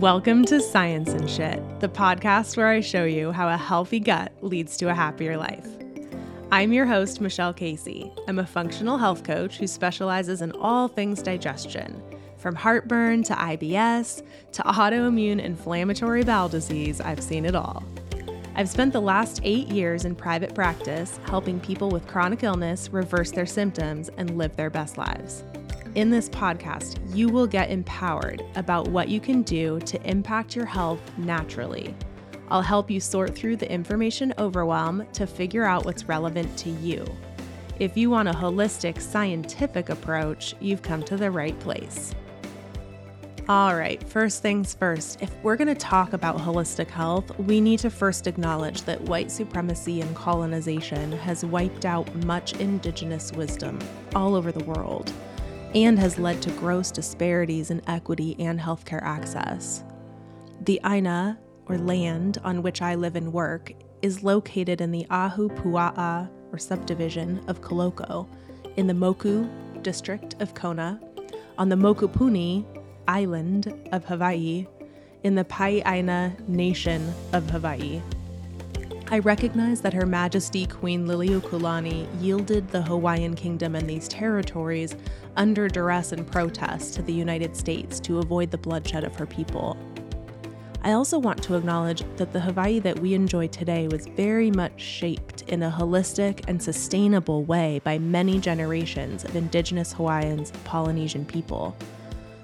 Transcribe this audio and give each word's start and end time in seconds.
Welcome 0.00 0.46
to 0.46 0.62
Science 0.62 1.10
and 1.10 1.28
Shit, 1.28 1.60
the 1.80 1.88
podcast 1.90 2.56
where 2.56 2.68
I 2.68 2.80
show 2.80 3.04
you 3.04 3.32
how 3.32 3.50
a 3.50 3.56
healthy 3.58 4.00
gut 4.00 4.32
leads 4.40 4.78
to 4.78 4.88
a 4.88 4.94
happier 4.94 5.36
life. 5.36 5.66
I'm 6.50 6.72
your 6.72 6.86
host, 6.86 7.20
Michelle 7.20 7.52
Casey. 7.52 8.10
I'm 8.26 8.38
a 8.38 8.46
functional 8.46 8.96
health 8.96 9.24
coach 9.24 9.58
who 9.58 9.66
specializes 9.66 10.40
in 10.40 10.52
all 10.52 10.88
things 10.88 11.20
digestion, 11.20 12.02
from 12.38 12.54
heartburn 12.54 13.24
to 13.24 13.34
IBS 13.34 14.22
to 14.52 14.62
autoimmune 14.62 15.38
inflammatory 15.38 16.24
bowel 16.24 16.48
disease, 16.48 17.02
I've 17.02 17.22
seen 17.22 17.44
it 17.44 17.54
all. 17.54 17.84
I've 18.54 18.70
spent 18.70 18.94
the 18.94 19.02
last 19.02 19.42
eight 19.44 19.68
years 19.68 20.06
in 20.06 20.14
private 20.14 20.54
practice 20.54 21.20
helping 21.26 21.60
people 21.60 21.90
with 21.90 22.06
chronic 22.06 22.42
illness 22.42 22.88
reverse 22.88 23.32
their 23.32 23.44
symptoms 23.44 24.08
and 24.16 24.38
live 24.38 24.56
their 24.56 24.70
best 24.70 24.96
lives. 24.96 25.44
In 25.96 26.08
this 26.08 26.28
podcast, 26.28 27.00
you 27.16 27.28
will 27.28 27.48
get 27.48 27.68
empowered 27.68 28.44
about 28.54 28.86
what 28.86 29.08
you 29.08 29.18
can 29.18 29.42
do 29.42 29.80
to 29.80 30.00
impact 30.08 30.54
your 30.54 30.64
health 30.64 31.00
naturally. 31.18 31.96
I'll 32.48 32.62
help 32.62 32.92
you 32.92 33.00
sort 33.00 33.34
through 33.34 33.56
the 33.56 33.68
information 33.68 34.32
overwhelm 34.38 35.04
to 35.14 35.26
figure 35.26 35.64
out 35.64 35.84
what's 35.84 36.04
relevant 36.04 36.56
to 36.58 36.70
you. 36.70 37.04
If 37.80 37.96
you 37.96 38.08
want 38.08 38.28
a 38.28 38.32
holistic, 38.32 39.00
scientific 39.00 39.88
approach, 39.88 40.54
you've 40.60 40.80
come 40.80 41.02
to 41.02 41.16
the 41.16 41.32
right 41.32 41.58
place. 41.58 42.14
All 43.48 43.74
right, 43.74 44.00
first 44.08 44.42
things 44.42 44.74
first, 44.74 45.20
if 45.20 45.34
we're 45.42 45.56
going 45.56 45.66
to 45.66 45.74
talk 45.74 46.12
about 46.12 46.38
holistic 46.38 46.86
health, 46.86 47.36
we 47.36 47.60
need 47.60 47.80
to 47.80 47.90
first 47.90 48.28
acknowledge 48.28 48.82
that 48.82 49.00
white 49.02 49.32
supremacy 49.32 50.02
and 50.02 50.14
colonization 50.14 51.10
has 51.10 51.44
wiped 51.44 51.84
out 51.84 52.14
much 52.24 52.52
indigenous 52.60 53.32
wisdom 53.32 53.80
all 54.14 54.36
over 54.36 54.52
the 54.52 54.64
world 54.64 55.12
and 55.74 55.98
has 55.98 56.18
led 56.18 56.42
to 56.42 56.50
gross 56.52 56.90
disparities 56.90 57.70
in 57.70 57.82
equity 57.88 58.36
and 58.38 58.58
healthcare 58.58 59.02
access. 59.02 59.84
The 60.62 60.80
Aina, 60.84 61.38
or 61.66 61.78
land 61.78 62.38
on 62.44 62.62
which 62.62 62.82
I 62.82 62.94
live 62.94 63.16
and 63.16 63.32
work, 63.32 63.72
is 64.02 64.22
located 64.22 64.80
in 64.80 64.90
the 64.90 65.06
Ahu 65.10 65.48
Pua'a, 65.48 66.28
or 66.52 66.58
subdivision 66.58 67.40
of 67.46 67.60
Koloko, 67.60 68.26
in 68.76 68.86
the 68.86 68.94
Moku 68.94 69.48
district 69.82 70.34
of 70.40 70.54
Kona, 70.54 71.00
on 71.58 71.68
the 71.68 71.76
Mokupuni 71.76 72.64
island 73.06 73.72
of 73.92 74.04
Hawaii 74.04 74.66
in 75.22 75.34
the 75.34 75.44
Pai'aina 75.44 76.48
nation 76.48 77.12
of 77.32 77.48
Hawaii. 77.50 78.00
I 79.12 79.18
recognize 79.18 79.80
that 79.80 79.92
Her 79.92 80.06
Majesty 80.06 80.66
Queen 80.66 81.04
Liliuokalani 81.04 82.06
yielded 82.22 82.68
the 82.68 82.80
Hawaiian 82.80 83.34
kingdom 83.34 83.74
and 83.74 83.90
these 83.90 84.06
territories 84.06 84.94
under 85.34 85.66
duress 85.66 86.12
and 86.12 86.24
protest 86.24 86.94
to 86.94 87.02
the 87.02 87.12
United 87.12 87.56
States 87.56 87.98
to 88.00 88.20
avoid 88.20 88.52
the 88.52 88.58
bloodshed 88.58 89.02
of 89.02 89.16
her 89.16 89.26
people. 89.26 89.76
I 90.82 90.92
also 90.92 91.18
want 91.18 91.42
to 91.42 91.56
acknowledge 91.56 92.04
that 92.18 92.32
the 92.32 92.38
Hawaii 92.38 92.78
that 92.78 93.00
we 93.00 93.14
enjoy 93.14 93.48
today 93.48 93.88
was 93.88 94.06
very 94.06 94.52
much 94.52 94.80
shaped 94.80 95.42
in 95.48 95.64
a 95.64 95.70
holistic 95.76 96.44
and 96.46 96.62
sustainable 96.62 97.42
way 97.42 97.80
by 97.82 97.98
many 97.98 98.38
generations 98.38 99.24
of 99.24 99.34
Indigenous 99.34 99.92
Hawaiians, 99.92 100.52
Polynesian 100.62 101.24
people. 101.24 101.76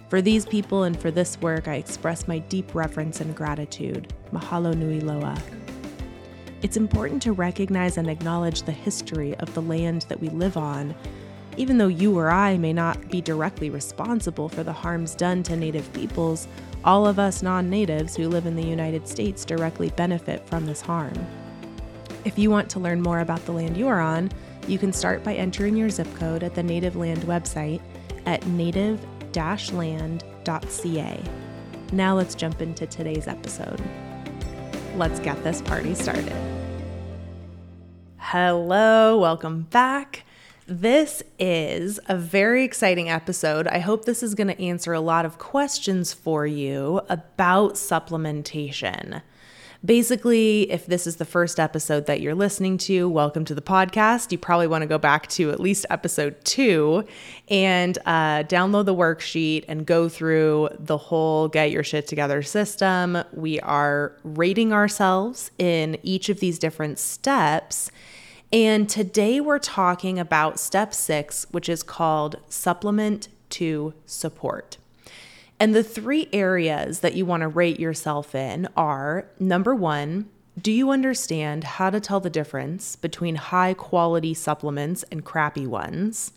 For 0.08 0.20
these 0.20 0.44
people 0.44 0.82
and 0.82 0.98
for 0.98 1.12
this 1.12 1.40
work, 1.40 1.68
I 1.68 1.76
express 1.76 2.26
my 2.26 2.40
deep 2.40 2.74
reverence 2.74 3.20
and 3.20 3.36
gratitude. 3.36 4.12
Mahalo 4.32 4.76
nui 4.76 5.00
loa. 5.00 5.40
It's 6.66 6.76
important 6.76 7.22
to 7.22 7.30
recognize 7.30 7.96
and 7.96 8.10
acknowledge 8.10 8.62
the 8.62 8.72
history 8.72 9.36
of 9.36 9.54
the 9.54 9.62
land 9.62 10.04
that 10.08 10.20
we 10.20 10.30
live 10.30 10.56
on, 10.56 10.96
even 11.56 11.78
though 11.78 11.86
you 11.86 12.18
or 12.18 12.28
I 12.28 12.58
may 12.58 12.72
not 12.72 13.08
be 13.08 13.20
directly 13.20 13.70
responsible 13.70 14.48
for 14.48 14.64
the 14.64 14.72
harms 14.72 15.14
done 15.14 15.44
to 15.44 15.54
Native 15.54 15.92
peoples. 15.92 16.48
All 16.82 17.06
of 17.06 17.20
us 17.20 17.40
non 17.40 17.70
natives 17.70 18.16
who 18.16 18.28
live 18.28 18.46
in 18.46 18.56
the 18.56 18.66
United 18.66 19.06
States 19.06 19.44
directly 19.44 19.90
benefit 19.90 20.44
from 20.48 20.66
this 20.66 20.80
harm. 20.80 21.14
If 22.24 22.36
you 22.36 22.50
want 22.50 22.68
to 22.70 22.80
learn 22.80 23.00
more 23.00 23.20
about 23.20 23.46
the 23.46 23.52
land 23.52 23.76
you 23.76 23.86
are 23.86 24.00
on, 24.00 24.32
you 24.66 24.76
can 24.76 24.92
start 24.92 25.22
by 25.22 25.34
entering 25.34 25.76
your 25.76 25.88
zip 25.88 26.12
code 26.16 26.42
at 26.42 26.56
the 26.56 26.64
Native 26.64 26.96
Land 26.96 27.20
website 27.22 27.80
at 28.26 28.44
native 28.48 28.98
land.ca. 29.72 31.22
Now 31.92 32.16
let's 32.16 32.34
jump 32.34 32.60
into 32.60 32.88
today's 32.88 33.28
episode. 33.28 33.80
Let's 34.96 35.20
get 35.20 35.44
this 35.44 35.62
party 35.62 35.94
started. 35.94 36.55
Hello, 38.30 39.16
welcome 39.16 39.68
back. 39.70 40.24
This 40.66 41.22
is 41.38 42.00
a 42.08 42.16
very 42.16 42.64
exciting 42.64 43.08
episode. 43.08 43.68
I 43.68 43.78
hope 43.78 44.04
this 44.04 44.20
is 44.20 44.34
going 44.34 44.48
to 44.48 44.60
answer 44.60 44.92
a 44.92 44.98
lot 44.98 45.24
of 45.24 45.38
questions 45.38 46.12
for 46.12 46.44
you 46.44 47.02
about 47.08 47.74
supplementation. 47.74 49.22
Basically, 49.84 50.68
if 50.72 50.86
this 50.86 51.06
is 51.06 51.16
the 51.16 51.24
first 51.24 51.60
episode 51.60 52.06
that 52.06 52.20
you're 52.20 52.34
listening 52.34 52.78
to, 52.78 53.08
welcome 53.08 53.44
to 53.44 53.54
the 53.54 53.62
podcast. 53.62 54.32
You 54.32 54.38
probably 54.38 54.66
want 54.66 54.82
to 54.82 54.88
go 54.88 54.98
back 54.98 55.28
to 55.28 55.52
at 55.52 55.60
least 55.60 55.86
episode 55.88 56.44
two 56.44 57.04
and 57.46 57.96
uh, 58.06 58.42
download 58.42 58.86
the 58.86 58.94
worksheet 58.94 59.64
and 59.68 59.86
go 59.86 60.08
through 60.08 60.70
the 60.80 60.98
whole 60.98 61.46
get 61.46 61.70
your 61.70 61.84
shit 61.84 62.08
together 62.08 62.42
system. 62.42 63.18
We 63.32 63.60
are 63.60 64.16
rating 64.24 64.72
ourselves 64.72 65.52
in 65.58 65.96
each 66.02 66.28
of 66.28 66.40
these 66.40 66.58
different 66.58 66.98
steps. 66.98 67.92
And 68.52 68.88
today 68.88 69.40
we're 69.40 69.58
talking 69.58 70.18
about 70.18 70.60
step 70.60 70.94
six, 70.94 71.46
which 71.50 71.68
is 71.68 71.82
called 71.82 72.36
supplement 72.48 73.28
to 73.50 73.92
support. 74.06 74.78
And 75.58 75.74
the 75.74 75.82
three 75.82 76.28
areas 76.32 77.00
that 77.00 77.14
you 77.14 77.26
want 77.26 77.40
to 77.40 77.48
rate 77.48 77.80
yourself 77.80 78.34
in 78.34 78.68
are 78.76 79.26
number 79.40 79.74
one, 79.74 80.28
do 80.60 80.70
you 80.70 80.90
understand 80.90 81.64
how 81.64 81.90
to 81.90 82.00
tell 82.00 82.20
the 82.20 82.30
difference 82.30 82.94
between 82.94 83.34
high 83.34 83.74
quality 83.74 84.32
supplements 84.32 85.02
and 85.10 85.24
crappy 85.24 85.66
ones? 85.66 86.32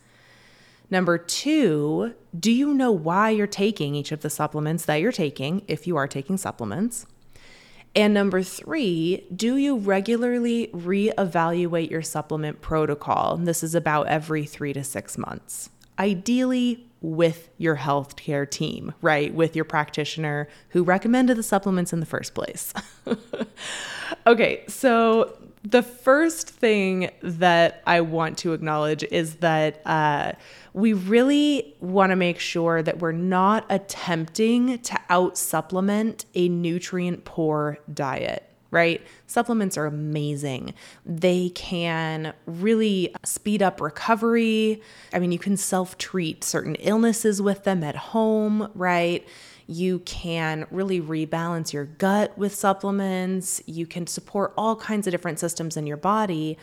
Number 0.90 1.18
two, 1.18 2.16
do 2.38 2.52
you 2.52 2.74
know 2.74 2.92
why 2.92 3.30
you're 3.30 3.46
taking 3.46 3.94
each 3.94 4.12
of 4.12 4.22
the 4.22 4.30
supplements 4.30 4.86
that 4.86 4.96
you're 4.96 5.12
taking, 5.12 5.62
if 5.68 5.86
you 5.86 5.96
are 5.96 6.08
taking 6.08 6.38
supplements? 6.38 7.06
And 7.96 8.14
number 8.14 8.44
three, 8.44 9.26
do 9.36 9.56
you 9.56 9.78
regularly 9.78 10.68
reevaluate 10.68 11.90
your 11.90 12.02
supplement 12.02 12.62
protocol? 12.62 13.38
This 13.38 13.64
is 13.64 13.74
about 13.74 14.08
every 14.08 14.46
three 14.46 14.74
to 14.74 14.84
six 14.84 15.18
months. 15.18 15.70
Ideally, 15.98 16.86
with 17.02 17.50
your 17.58 17.78
healthcare 17.78 18.50
team, 18.50 18.94
right? 19.02 19.34
With 19.34 19.56
your 19.56 19.66
practitioner 19.66 20.50
who 20.70 20.84
recommended 20.84 21.38
the 21.38 21.44
supplements 21.44 21.94
in 21.94 22.00
the 22.00 22.06
first 22.06 22.34
place. 22.34 22.74
okay, 24.28 24.64
so 24.68 25.38
the 25.64 25.84
first 25.84 26.50
thing 26.50 27.10
that 27.22 27.84
I 27.86 28.02
want 28.02 28.38
to 28.40 28.54
acknowledge 28.54 29.04
is 29.04 29.36
that 29.36 29.82
uh, 29.86 30.34
we 30.74 30.94
really 30.94 31.76
want 31.80 32.12
to 32.12 32.16
make 32.16 32.40
sure 32.40 32.82
that 32.82 33.00
we're 33.00 33.12
not 33.12 33.66
attempting 33.70 34.80
to 34.80 35.00
out 35.10 35.38
supplement 35.38 36.26
a 36.34 36.48
nutrient 36.48 37.26
poor 37.26 37.78
diet 37.94 38.46
right? 38.72 39.02
Supplements 39.26 39.78
are 39.78 39.86
amazing. 39.86 40.74
They 41.06 41.50
can 41.50 42.34
really 42.46 43.16
speed 43.24 43.64
up 43.64 43.82
recovery. 43.82 44.82
I 45.12 45.20
mean, 45.20 45.32
you 45.32 45.40
can 45.40 45.58
self 45.58 45.98
treat 45.98 46.44
certain 46.44 46.76
illnesses 46.76 47.42
with 47.42 47.64
them 47.64 47.84
at 47.84 47.96
home, 47.96 48.70
right? 48.76 49.28
You 49.72 50.00
can 50.00 50.66
really 50.72 51.00
rebalance 51.00 51.74
your 51.74 51.86
gut 51.86 52.36
with 52.36 52.56
supplements. 52.56 53.62
You 53.68 53.86
can 53.86 54.08
support 54.08 54.52
all 54.58 54.76
kinds 54.76 55.06
of 55.06 55.12
different 55.12 55.38
systems 55.38 55.78
in 55.78 55.86
your 55.86 55.96
body. 55.96 56.58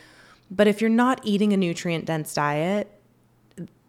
But 0.51 0.67
if 0.67 0.81
you're 0.81 0.91
not 0.91 1.21
eating 1.23 1.53
a 1.53 1.57
nutrient 1.57 2.05
dense 2.05 2.35
diet, 2.35 2.91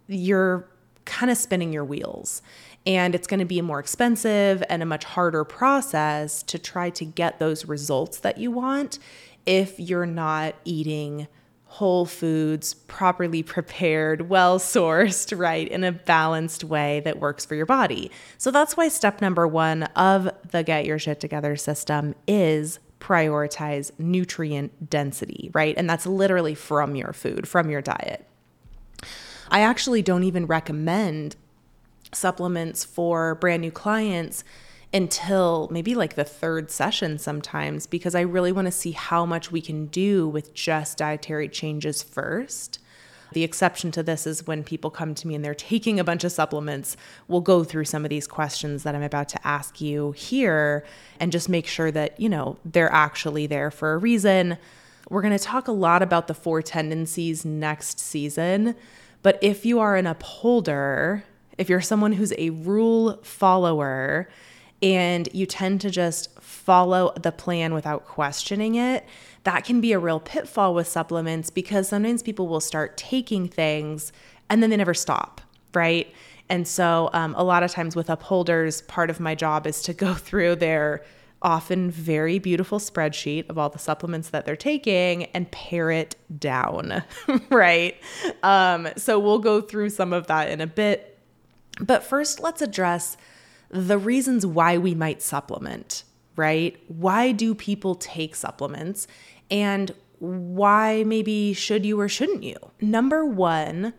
you're 0.07 0.69
kind 1.05 1.31
of 1.31 1.37
spinning 1.39 1.73
your 1.73 1.83
wheels. 1.83 2.43
And 2.85 3.15
it's 3.15 3.25
going 3.25 3.39
to 3.39 3.45
be 3.45 3.57
a 3.57 3.63
more 3.63 3.79
expensive 3.79 4.63
and 4.69 4.83
a 4.83 4.85
much 4.85 5.03
harder 5.03 5.43
process 5.43 6.43
to 6.43 6.59
try 6.59 6.91
to 6.91 7.03
get 7.03 7.39
those 7.39 7.65
results 7.65 8.19
that 8.19 8.37
you 8.37 8.51
want 8.51 8.99
if 9.47 9.79
you're 9.79 10.05
not 10.05 10.53
eating 10.63 11.27
whole 11.67 12.05
foods, 12.05 12.73
properly 12.73 13.43
prepared, 13.43 14.29
well 14.29 14.59
sourced, 14.59 15.37
right, 15.37 15.67
in 15.67 15.83
a 15.83 15.91
balanced 15.91 16.63
way 16.63 17.01
that 17.01 17.19
works 17.19 17.45
for 17.45 17.55
your 17.55 17.65
body. 17.65 18.09
So 18.37 18.51
that's 18.51 18.75
why 18.75 18.87
step 18.87 19.21
number 19.21 19.47
one 19.47 19.83
of 19.83 20.29
the 20.51 20.63
Get 20.63 20.85
Your 20.85 20.99
Shit 20.99 21.19
Together 21.19 21.55
system 21.55 22.15
is 22.27 22.79
prioritize 22.99 23.91
nutrient 23.99 24.89
density, 24.89 25.51
right? 25.53 25.75
And 25.77 25.89
that's 25.89 26.07
literally 26.07 26.55
from 26.55 26.95
your 26.95 27.13
food, 27.13 27.47
from 27.47 27.69
your 27.69 27.81
diet. 27.81 28.25
I 29.49 29.61
actually 29.61 30.01
don't 30.01 30.23
even 30.23 30.47
recommend 30.47 31.35
supplements 32.13 32.83
for 32.83 33.35
brand 33.35 33.61
new 33.61 33.71
clients 33.71 34.43
until 34.93 35.67
maybe 35.71 35.95
like 35.95 36.15
the 36.15 36.23
third 36.23 36.71
session 36.71 37.17
sometimes 37.17 37.87
because 37.87 38.15
I 38.15 38.21
really 38.21 38.51
want 38.51 38.67
to 38.67 38.71
see 38.71 38.91
how 38.91 39.25
much 39.25 39.51
we 39.51 39.61
can 39.61 39.87
do 39.87 40.27
with 40.27 40.53
just 40.53 40.97
dietary 40.97 41.49
changes 41.49 42.01
first. 42.01 42.79
The 43.33 43.43
exception 43.43 43.91
to 43.91 44.03
this 44.03 44.25
is 44.25 44.47
when 44.47 44.63
people 44.63 44.89
come 44.89 45.13
to 45.15 45.27
me 45.27 45.35
and 45.35 45.43
they're 45.43 45.53
taking 45.53 45.99
a 45.99 46.03
bunch 46.03 46.23
of 46.23 46.31
supplements. 46.31 46.95
We'll 47.27 47.41
go 47.41 47.65
through 47.65 47.85
some 47.85 48.05
of 48.05 48.09
these 48.09 48.27
questions 48.27 48.83
that 48.83 48.95
I'm 48.95 49.03
about 49.03 49.27
to 49.29 49.47
ask 49.47 49.81
you 49.81 50.13
here 50.13 50.85
and 51.19 51.31
just 51.31 51.49
make 51.49 51.67
sure 51.67 51.91
that, 51.91 52.19
you 52.19 52.29
know, 52.29 52.57
they're 52.63 52.91
actually 52.91 53.45
there 53.45 53.69
for 53.69 53.93
a 53.93 53.97
reason. 53.97 54.57
We're 55.09 55.21
going 55.21 55.37
to 55.37 55.43
talk 55.43 55.67
a 55.67 55.73
lot 55.73 56.01
about 56.01 56.27
the 56.27 56.33
four 56.33 56.61
tendencies 56.61 57.43
next 57.43 57.99
season. 57.99 58.75
But 59.23 59.39
if 59.41 59.65
you 59.65 59.79
are 59.79 59.97
an 59.97 60.07
upholder, 60.07 61.25
if 61.57 61.69
you're 61.69 61.81
someone 61.81 62.13
who's 62.13 62.33
a 62.37 62.51
rule 62.51 63.19
follower, 63.23 64.29
and 64.81 65.27
you 65.33 65.45
tend 65.45 65.81
to 65.81 65.89
just 65.89 66.39
follow 66.39 67.13
the 67.21 67.31
plan 67.31 67.73
without 67.73 68.05
questioning 68.05 68.75
it, 68.75 69.05
that 69.43 69.63
can 69.63 69.81
be 69.81 69.91
a 69.93 69.99
real 69.99 70.19
pitfall 70.19 70.73
with 70.73 70.87
supplements 70.87 71.49
because 71.49 71.87
sometimes 71.87 72.21
people 72.21 72.47
will 72.47 72.59
start 72.59 72.97
taking 72.97 73.47
things 73.47 74.11
and 74.49 74.61
then 74.61 74.69
they 74.69 74.77
never 74.77 74.93
stop, 74.93 75.41
right? 75.73 76.13
And 76.49 76.67
so, 76.67 77.09
um, 77.13 77.35
a 77.37 77.43
lot 77.43 77.63
of 77.63 77.71
times 77.71 77.95
with 77.95 78.09
upholders, 78.09 78.81
part 78.83 79.09
of 79.09 79.19
my 79.19 79.35
job 79.35 79.67
is 79.67 79.81
to 79.83 79.93
go 79.93 80.13
through 80.15 80.57
their 80.57 81.03
often 81.41 81.91
very 81.91 82.39
beautiful 82.39 82.79
spreadsheet 82.79 83.47
of 83.47 83.59
all 83.59 83.69
the 83.69 83.77
supplements 83.77 84.29
that 84.29 84.45
they're 84.45 84.55
taking 84.55 85.25
and 85.25 85.49
pare 85.51 85.91
it 85.91 86.15
down, 86.39 87.03
right? 87.49 87.95
Um, 88.43 88.87
so, 88.95 89.19
we'll 89.19 89.39
go 89.39 89.61
through 89.61 89.89
some 89.89 90.13
of 90.13 90.27
that 90.27 90.49
in 90.49 90.61
a 90.61 90.67
bit. 90.67 91.17
But 91.79 92.03
first, 92.03 92.39
let's 92.39 92.61
address 92.61 93.17
the 93.69 93.97
reasons 93.97 94.45
why 94.45 94.77
we 94.77 94.95
might 94.95 95.21
supplement, 95.21 96.03
right? 96.35 96.77
Why 96.87 97.31
do 97.31 97.53
people 97.53 97.95
take 97.95 98.35
supplements? 98.35 99.07
And 99.49 99.93
why 100.19 101.03
maybe 101.05 101.53
should 101.53 101.85
you 101.85 101.99
or 101.99 102.09
shouldn't 102.09 102.43
you? 102.43 102.55
Number 102.81 103.25
one, 103.25 103.93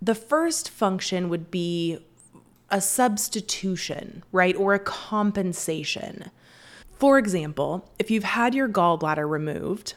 the 0.00 0.14
first 0.14 0.68
function 0.68 1.28
would 1.28 1.50
be 1.50 1.98
a 2.70 2.80
substitution, 2.80 4.24
right? 4.32 4.56
Or 4.56 4.74
a 4.74 4.78
compensation. 4.78 6.30
For 6.98 7.18
example, 7.18 7.90
if 7.98 8.10
you've 8.10 8.24
had 8.24 8.54
your 8.54 8.68
gallbladder 8.68 9.28
removed, 9.28 9.94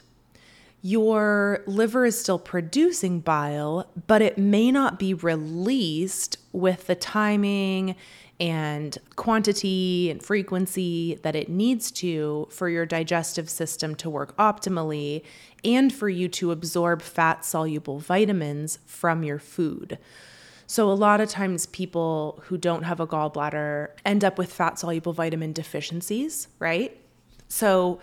your 0.82 1.62
liver 1.66 2.04
is 2.04 2.20
still 2.20 2.38
producing 2.38 3.20
bile, 3.20 3.90
but 4.06 4.22
it 4.22 4.38
may 4.38 4.70
not 4.70 4.98
be 4.98 5.14
released 5.14 6.36
with 6.52 6.86
the 6.86 6.94
timing 6.94 7.96
and 8.38 8.98
quantity 9.16 10.10
and 10.10 10.22
frequency 10.22 11.18
that 11.22 11.34
it 11.34 11.48
needs 11.48 11.90
to 11.90 12.46
for 12.50 12.68
your 12.68 12.84
digestive 12.84 13.48
system 13.48 13.94
to 13.94 14.10
work 14.10 14.36
optimally 14.36 15.22
and 15.64 15.92
for 15.92 16.08
you 16.08 16.28
to 16.28 16.50
absorb 16.50 17.00
fat 17.00 17.44
soluble 17.44 17.98
vitamins 17.98 18.78
from 18.86 19.22
your 19.22 19.38
food. 19.38 19.98
So, 20.66 20.90
a 20.90 20.94
lot 20.94 21.20
of 21.20 21.28
times, 21.28 21.66
people 21.66 22.42
who 22.46 22.58
don't 22.58 22.82
have 22.82 22.98
a 22.98 23.06
gallbladder 23.06 23.90
end 24.04 24.24
up 24.24 24.36
with 24.36 24.52
fat 24.52 24.78
soluble 24.78 25.12
vitamin 25.12 25.52
deficiencies, 25.52 26.48
right? 26.58 26.98
So, 27.48 28.00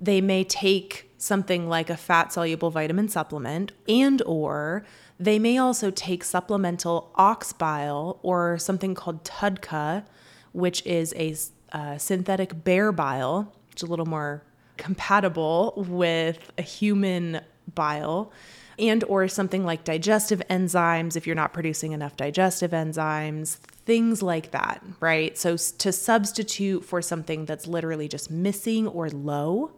they 0.00 0.20
may 0.20 0.44
take 0.44 1.10
something 1.18 1.68
like 1.68 1.90
a 1.90 1.96
fat 1.96 2.32
soluble 2.32 2.70
vitamin 2.70 3.08
supplement 3.08 3.72
and 3.88 4.22
or 4.22 4.84
they 5.18 5.38
may 5.38 5.58
also 5.58 5.90
take 5.90 6.24
supplemental 6.24 7.10
ox 7.14 7.52
bile 7.52 8.18
or 8.22 8.58
something 8.58 8.94
called 8.94 9.24
TUDCA, 9.24 10.04
which 10.52 10.84
is 10.86 11.14
a 11.16 11.36
uh, 11.72 11.98
synthetic 11.98 12.64
bear 12.64 12.92
bile, 12.92 13.52
which 13.70 13.82
is 13.82 13.82
a 13.82 13.90
little 13.90 14.06
more 14.06 14.42
compatible 14.76 15.74
with 15.76 16.52
a 16.58 16.62
human 16.62 17.40
bile 17.74 18.32
and 18.78 19.04
or 19.04 19.28
something 19.28 19.64
like 19.64 19.84
digestive 19.84 20.42
enzymes 20.50 21.16
if 21.16 21.26
you're 21.26 21.36
not 21.36 21.52
producing 21.52 21.92
enough 21.92 22.16
digestive 22.16 22.72
enzymes 22.72 23.58
things 23.86 24.20
like 24.22 24.50
that 24.50 24.82
right? 25.00 25.38
So 25.38 25.56
to 25.56 25.92
substitute 25.92 26.84
for 26.84 27.00
something 27.00 27.44
that's 27.44 27.66
literally 27.66 28.08
just 28.08 28.30
missing 28.30 28.88
or 28.88 29.08
low 29.10 29.72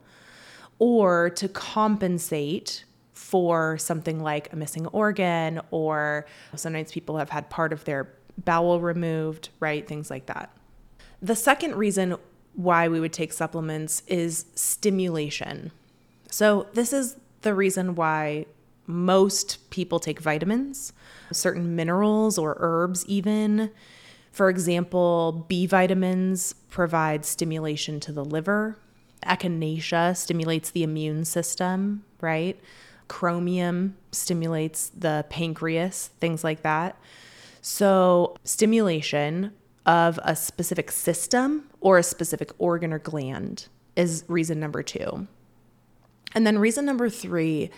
or 0.79 1.31
to 1.31 1.49
compensate 1.49 2.85
for 3.17 3.79
something 3.79 4.21
like 4.23 4.53
a 4.53 4.57
missing 4.57 4.87
organ, 4.89 5.61
or 5.71 6.27
sometimes 6.55 6.93
people 6.93 7.17
have 7.17 7.31
had 7.31 7.49
part 7.49 7.73
of 7.73 7.85
their 7.85 8.13
bowel 8.45 8.81
removed, 8.81 9.49
right? 9.59 9.89
Things 9.89 10.11
like 10.11 10.27
that. 10.27 10.55
The 11.23 11.35
second 11.35 11.77
reason 11.77 12.17
why 12.55 12.89
we 12.89 13.01
would 13.01 13.13
take 13.13 13.33
supplements 13.33 14.03
is 14.07 14.47
stimulation. 14.55 15.73
So, 16.31 16.67
this 16.75 16.93
is 16.93 17.17
the 17.43 17.55
reason 17.55 17.95
why 17.95 18.47
most 18.87 19.71
people 19.71 19.99
take 19.99 20.21
vitamins, 20.21 20.93
certain 21.33 21.75
minerals 21.75 22.39
or 22.39 22.57
herbs, 22.61 23.05
even. 23.07 23.71
For 24.31 24.51
example, 24.51 25.47
B 25.49 25.67
vitamins 25.67 26.53
provide 26.69 27.25
stimulation 27.25 27.99
to 28.01 28.13
the 28.13 28.25
liver. 28.25 28.77
Echinacea 29.25 30.15
stimulates 30.17 30.71
the 30.71 30.83
immune 30.83 31.25
system, 31.25 32.05
right? 32.21 32.61
Chromium 33.09 33.97
stimulates 34.13 34.91
the 34.91 35.25
pancreas, 35.31 36.11
things 36.21 36.43
like 36.43 36.63
that. 36.63 36.99
So, 37.61 38.37
stimulation 38.45 39.53
of 39.85 40.19
a 40.23 40.35
specific 40.37 40.91
system 40.91 41.69
or 41.81 41.99
a 41.99 42.03
specific 42.03 42.51
organ 42.59 42.93
or 42.93 42.99
gland 42.99 43.69
is 43.95 44.25
reason 44.29 44.61
number 44.61 44.83
two. 44.83 45.27
And 46.35 46.47
then 46.47 46.59
reason 46.59 46.85
number 46.85 47.09
three, 47.09 47.71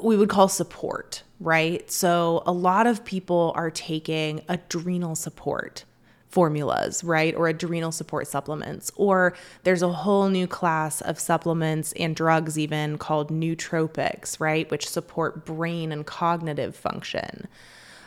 we 0.00 0.16
would 0.16 0.28
call 0.28 0.48
support, 0.48 1.22
right? 1.40 1.90
So, 1.90 2.42
a 2.46 2.52
lot 2.52 2.86
of 2.86 3.04
people 3.04 3.52
are 3.54 3.70
taking 3.70 4.42
adrenal 4.48 5.14
support 5.14 5.84
formulas, 6.32 7.04
right? 7.04 7.34
Or 7.34 7.46
adrenal 7.46 7.92
support 7.92 8.26
supplements. 8.26 8.90
Or 8.96 9.34
there's 9.64 9.82
a 9.82 9.92
whole 9.92 10.28
new 10.28 10.46
class 10.46 11.02
of 11.02 11.20
supplements 11.20 11.92
and 11.92 12.16
drugs, 12.16 12.58
even 12.58 12.96
called 12.96 13.30
nootropics, 13.30 14.40
right? 14.40 14.68
Which 14.70 14.88
support 14.88 15.44
brain 15.44 15.92
and 15.92 16.06
cognitive 16.06 16.74
function. 16.74 17.46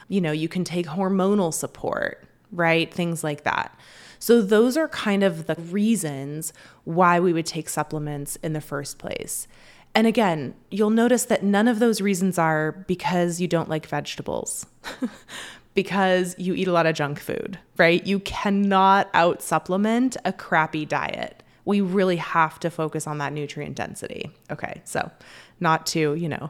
You 0.07 0.21
know, 0.21 0.31
you 0.31 0.49
can 0.49 0.63
take 0.63 0.87
hormonal 0.87 1.53
support, 1.53 2.27
right? 2.51 2.91
Things 2.91 3.23
like 3.23 3.43
that. 3.43 3.77
So, 4.17 4.41
those 4.41 4.75
are 4.75 4.87
kind 4.87 5.23
of 5.23 5.45
the 5.45 5.55
reasons 5.55 6.51
why 6.83 7.19
we 7.19 7.31
would 7.31 7.45
take 7.45 7.69
supplements 7.69 8.37
in 8.37 8.53
the 8.53 8.61
first 8.61 8.97
place. 8.97 9.47
And 9.93 10.07
again, 10.07 10.55
you'll 10.71 10.89
notice 10.89 11.25
that 11.25 11.43
none 11.43 11.67
of 11.67 11.79
those 11.79 12.01
reasons 12.01 12.37
are 12.37 12.71
because 12.87 13.39
you 13.39 13.47
don't 13.47 13.69
like 13.69 13.85
vegetables, 13.85 14.65
because 15.75 16.35
you 16.39 16.55
eat 16.55 16.67
a 16.67 16.71
lot 16.71 16.87
of 16.87 16.95
junk 16.95 17.19
food, 17.19 17.59
right? 17.77 18.05
You 18.07 18.19
cannot 18.21 19.09
out 19.13 19.43
supplement 19.43 20.17
a 20.25 20.33
crappy 20.33 20.85
diet. 20.85 21.43
We 21.65 21.81
really 21.81 22.15
have 22.15 22.59
to 22.61 22.71
focus 22.71 23.05
on 23.05 23.19
that 23.19 23.33
nutrient 23.33 23.75
density. 23.75 24.31
Okay, 24.49 24.81
so 24.85 25.11
not 25.59 25.85
to, 25.87 26.15
you 26.15 26.29
know, 26.29 26.49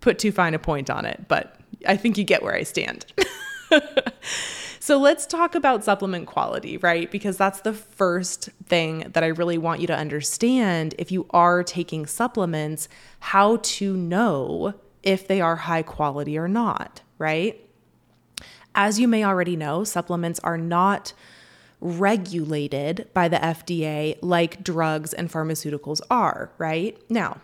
put 0.00 0.18
too 0.18 0.30
fine 0.30 0.54
a 0.54 0.58
point 0.58 0.90
on 0.90 1.06
it, 1.06 1.24
but 1.26 1.56
I 1.86 1.96
think 1.96 2.18
you 2.18 2.24
get 2.24 2.42
where 2.42 2.54
I 2.54 2.62
stand. 2.64 3.06
so 4.80 4.98
let's 4.98 5.26
talk 5.26 5.54
about 5.54 5.82
supplement 5.82 6.26
quality, 6.26 6.76
right? 6.76 7.10
Because 7.10 7.38
that's 7.38 7.60
the 7.60 7.72
first 7.72 8.50
thing 8.66 9.06
that 9.12 9.24
I 9.24 9.28
really 9.28 9.58
want 9.58 9.80
you 9.80 9.86
to 9.86 9.96
understand 9.96 10.94
if 10.98 11.10
you 11.10 11.26
are 11.30 11.62
taking 11.62 12.06
supplements, 12.06 12.88
how 13.20 13.58
to 13.62 13.96
know 13.96 14.74
if 15.02 15.28
they 15.28 15.40
are 15.40 15.56
high 15.56 15.82
quality 15.82 16.36
or 16.36 16.48
not, 16.48 17.00
right? 17.18 17.58
As 18.82 18.98
you 18.98 19.08
may 19.08 19.22
already 19.24 19.56
know, 19.56 19.84
supplements 19.84 20.40
are 20.40 20.56
not 20.56 21.12
regulated 21.82 23.10
by 23.12 23.28
the 23.28 23.36
FDA 23.36 24.16
like 24.22 24.64
drugs 24.64 25.12
and 25.12 25.30
pharmaceuticals 25.30 26.00
are, 26.10 26.50
right? 26.56 26.98
Now, 27.10 27.42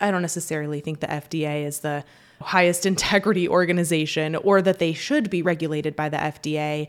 I 0.00 0.10
don't 0.10 0.22
necessarily 0.22 0.80
think 0.80 1.00
the 1.00 1.06
FDA 1.06 1.66
is 1.66 1.80
the 1.80 2.04
highest 2.40 2.86
integrity 2.92 3.46
organization 3.46 4.34
or 4.34 4.62
that 4.62 4.78
they 4.78 4.94
should 4.94 5.28
be 5.28 5.42
regulated 5.42 5.94
by 5.94 6.08
the 6.08 6.16
FDA, 6.16 6.88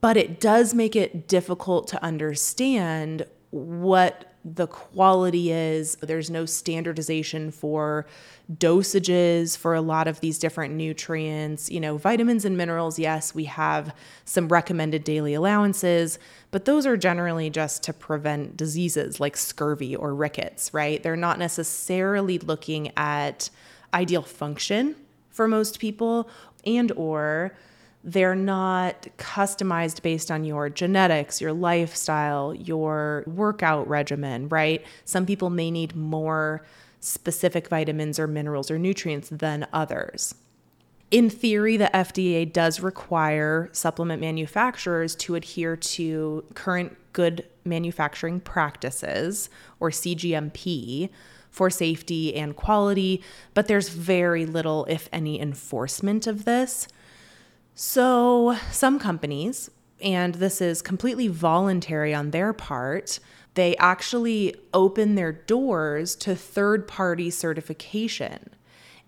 but 0.00 0.16
it 0.16 0.40
does 0.40 0.72
make 0.72 0.96
it 0.96 1.28
difficult 1.28 1.88
to 1.88 2.02
understand 2.02 3.26
what 3.50 4.32
the 4.42 4.66
quality 4.66 5.52
is. 5.52 5.96
There's 5.96 6.30
no 6.30 6.46
standardization 6.46 7.50
for 7.50 8.06
dosages 8.58 9.56
for 9.56 9.74
a 9.74 9.80
lot 9.80 10.08
of 10.08 10.20
these 10.20 10.38
different 10.38 10.74
nutrients. 10.74 11.70
You 11.70 11.80
know, 11.80 11.96
vitamins 11.96 12.44
and 12.44 12.56
minerals, 12.56 12.98
yes, 12.98 13.34
we 13.34 13.44
have 13.44 13.94
some 14.24 14.48
recommended 14.48 15.04
daily 15.04 15.34
allowances, 15.34 16.18
but 16.50 16.64
those 16.64 16.86
are 16.86 16.96
generally 16.96 17.50
just 17.50 17.82
to 17.84 17.92
prevent 17.92 18.56
diseases 18.56 19.20
like 19.20 19.36
scurvy 19.36 19.94
or 19.96 20.14
rickets, 20.14 20.72
right? 20.74 21.02
They're 21.02 21.16
not 21.16 21.38
necessarily 21.38 22.38
looking 22.38 22.92
at 22.96 23.50
ideal 23.94 24.22
function 24.22 24.96
for 25.30 25.48
most 25.48 25.78
people 25.78 26.28
and 26.64 26.92
or 26.92 27.56
they're 28.04 28.34
not 28.34 29.06
customized 29.16 30.02
based 30.02 30.30
on 30.30 30.44
your 30.44 30.68
genetics, 30.68 31.40
your 31.40 31.52
lifestyle, 31.52 32.52
your 32.54 33.22
workout 33.26 33.88
regimen, 33.88 34.48
right? 34.48 34.84
Some 35.04 35.24
people 35.24 35.50
may 35.50 35.70
need 35.70 35.94
more 35.94 36.64
specific 37.02 37.68
vitamins 37.68 38.18
or 38.18 38.26
minerals 38.26 38.70
or 38.70 38.78
nutrients 38.78 39.28
than 39.28 39.66
others. 39.72 40.34
in 41.10 41.28
theory, 41.28 41.76
the 41.76 41.90
FDA 41.92 42.50
does 42.50 42.80
require 42.80 43.68
supplement 43.72 44.18
manufacturers 44.22 45.14
to 45.16 45.34
adhere 45.34 45.76
to 45.76 46.42
current 46.54 46.96
good 47.12 47.44
manufacturing 47.66 48.40
practices 48.40 49.50
or 49.78 49.90
CGMP 49.90 51.10
for 51.50 51.68
safety 51.68 52.34
and 52.34 52.56
quality, 52.56 53.22
but 53.52 53.68
there's 53.68 53.90
very 53.90 54.46
little, 54.46 54.86
if 54.86 55.10
any, 55.12 55.38
enforcement 55.38 56.26
of 56.26 56.46
this. 56.46 56.88
So, 57.74 58.56
some 58.70 58.98
companies, 58.98 59.70
and 60.00 60.36
this 60.36 60.62
is 60.62 60.80
completely 60.80 61.28
voluntary 61.28 62.14
on 62.14 62.30
their 62.30 62.54
part, 62.54 63.20
they 63.54 63.76
actually 63.76 64.54
open 64.72 65.14
their 65.14 65.32
doors 65.32 66.14
to 66.16 66.34
third 66.34 66.88
party 66.88 67.30
certification. 67.30 68.50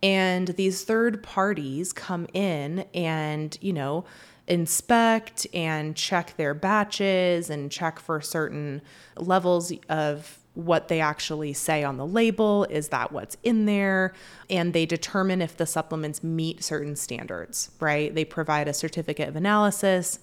And 0.03 0.49
these 0.49 0.85
third 0.85 1.23
parties 1.23 1.93
come 1.93 2.27
in 2.35 2.85
and, 2.93 3.57
you 3.61 3.73
know, 3.73 4.05
inspect 4.47 5.47
and 5.55 5.97
check 5.97 6.37
their 6.37 6.53
batches 6.53 7.49
and 7.49 7.71
check 7.71 7.99
for 7.99 8.21
certain 8.21 8.83
levels 9.17 9.73
of 9.89 10.39
what 10.53 10.89
they 10.89 11.01
actually 11.01 11.53
say 11.53 11.83
on 11.83 11.97
the 11.97 12.07
label. 12.07 12.65
Is 12.65 12.89
that 12.89 13.13
what's 13.13 13.37
in 13.43 13.65
there? 13.65 14.13
And 14.51 14.73
they 14.73 14.87
determine 14.87 15.41
if 15.41 15.57
the 15.57 15.67
supplements 15.67 16.23
meet 16.23 16.63
certain 16.63 16.97
standards, 16.97 17.71
right? 17.81 18.15
They 18.15 18.25
provide 18.25 18.69
a 18.69 18.75
certificate 18.75 19.29
of 19.29 19.37
analysis. 19.37 20.21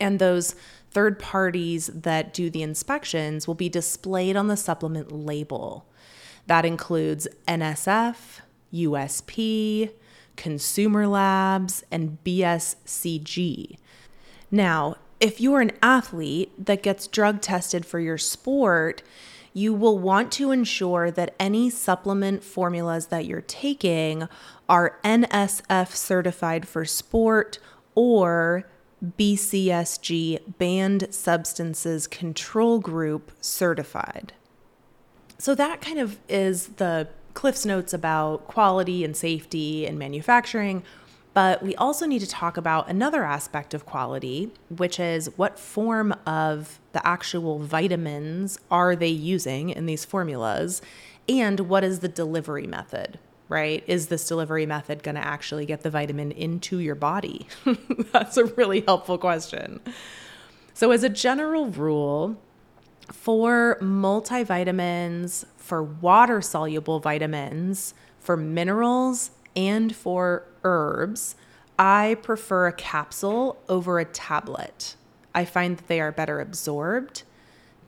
And 0.00 0.18
those 0.18 0.54
third 0.90 1.18
parties 1.18 1.88
that 1.88 2.32
do 2.32 2.50
the 2.50 2.62
inspections 2.62 3.46
will 3.46 3.54
be 3.54 3.68
displayed 3.68 4.36
on 4.36 4.48
the 4.48 4.56
supplement 4.56 5.12
label. 5.12 5.86
That 6.46 6.64
includes 6.64 7.28
NSF, 7.46 8.40
USP, 8.72 9.90
Consumer 10.36 11.06
Labs, 11.06 11.84
and 11.90 12.18
BSCG. 12.24 13.76
Now, 14.50 14.96
if 15.20 15.40
you're 15.40 15.60
an 15.60 15.72
athlete 15.82 16.52
that 16.64 16.82
gets 16.82 17.06
drug 17.06 17.40
tested 17.40 17.84
for 17.84 17.98
your 17.98 18.18
sport, 18.18 19.02
you 19.52 19.74
will 19.74 19.98
want 19.98 20.30
to 20.32 20.52
ensure 20.52 21.10
that 21.10 21.34
any 21.40 21.68
supplement 21.68 22.44
formulas 22.44 23.06
that 23.06 23.26
you're 23.26 23.40
taking 23.40 24.28
are 24.68 24.98
NSF 25.04 25.88
certified 25.88 26.68
for 26.68 26.84
sport 26.84 27.58
or 27.94 28.64
BCSG 29.04 30.58
Banned 30.58 31.08
Substances 31.10 32.06
Control 32.06 32.78
Group 32.80 33.32
certified. 33.40 34.32
So 35.38 35.54
that 35.54 35.80
kind 35.80 35.98
of 35.98 36.18
is 36.28 36.68
the 36.76 37.08
Cliff's 37.34 37.64
notes 37.64 37.92
about 37.92 38.48
quality 38.48 39.04
and 39.04 39.16
safety 39.16 39.86
and 39.86 39.98
manufacturing. 39.98 40.82
But 41.34 41.62
we 41.62 41.76
also 41.76 42.04
need 42.04 42.18
to 42.20 42.26
talk 42.26 42.56
about 42.56 42.88
another 42.88 43.22
aspect 43.24 43.72
of 43.72 43.86
quality, 43.86 44.50
which 44.68 44.98
is 44.98 45.36
what 45.36 45.56
form 45.56 46.12
of 46.26 46.80
the 46.92 47.06
actual 47.06 47.60
vitamins 47.60 48.58
are 48.72 48.96
they 48.96 49.06
using 49.06 49.70
in 49.70 49.86
these 49.86 50.04
formulas? 50.04 50.82
And 51.28 51.60
what 51.60 51.84
is 51.84 52.00
the 52.00 52.08
delivery 52.08 52.66
method, 52.66 53.20
right? 53.48 53.82
Is 53.86 54.08
this 54.08 54.26
delivery 54.26 54.66
method 54.66 55.02
going 55.02 55.14
to 55.14 55.24
actually 55.24 55.66
get 55.66 55.82
the 55.82 55.90
vitamin 55.90 56.32
into 56.32 56.78
your 56.78 56.94
body? 56.94 57.46
That's 58.12 58.36
a 58.36 58.44
really 58.44 58.82
helpful 58.82 59.18
question. 59.18 59.80
So, 60.74 60.90
as 60.92 61.02
a 61.02 61.08
general 61.08 61.66
rule, 61.66 62.36
for 63.12 63.78
multivitamins, 63.80 65.44
for 65.56 65.82
water 65.82 66.40
soluble 66.40 67.00
vitamins, 67.00 67.94
for 68.20 68.36
minerals, 68.36 69.30
and 69.56 69.94
for 69.94 70.44
herbs, 70.62 71.34
I 71.78 72.16
prefer 72.22 72.66
a 72.66 72.72
capsule 72.72 73.62
over 73.68 73.98
a 73.98 74.04
tablet. 74.04 74.96
I 75.34 75.44
find 75.44 75.78
that 75.78 75.88
they 75.88 76.00
are 76.00 76.12
better 76.12 76.40
absorbed. 76.40 77.22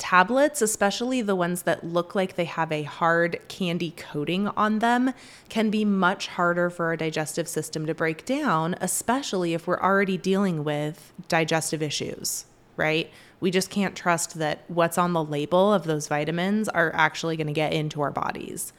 Tablets, 0.00 0.62
especially 0.62 1.20
the 1.20 1.36
ones 1.36 1.64
that 1.64 1.84
look 1.84 2.14
like 2.14 2.34
they 2.34 2.46
have 2.46 2.72
a 2.72 2.84
hard 2.84 3.38
candy 3.48 3.90
coating 3.90 4.48
on 4.48 4.78
them, 4.78 5.12
can 5.50 5.68
be 5.68 5.84
much 5.84 6.28
harder 6.28 6.70
for 6.70 6.86
our 6.86 6.96
digestive 6.96 7.46
system 7.46 7.84
to 7.84 7.94
break 7.94 8.24
down, 8.24 8.76
especially 8.80 9.52
if 9.52 9.66
we're 9.66 9.78
already 9.78 10.16
dealing 10.16 10.64
with 10.64 11.12
digestive 11.28 11.82
issues, 11.82 12.46
right? 12.78 13.10
We 13.40 13.50
just 13.50 13.68
can't 13.68 13.94
trust 13.94 14.38
that 14.38 14.64
what's 14.68 14.96
on 14.96 15.12
the 15.12 15.22
label 15.22 15.74
of 15.74 15.84
those 15.84 16.08
vitamins 16.08 16.70
are 16.70 16.90
actually 16.94 17.36
going 17.36 17.48
to 17.48 17.52
get 17.52 17.74
into 17.74 18.00
our 18.00 18.10
bodies. 18.10 18.72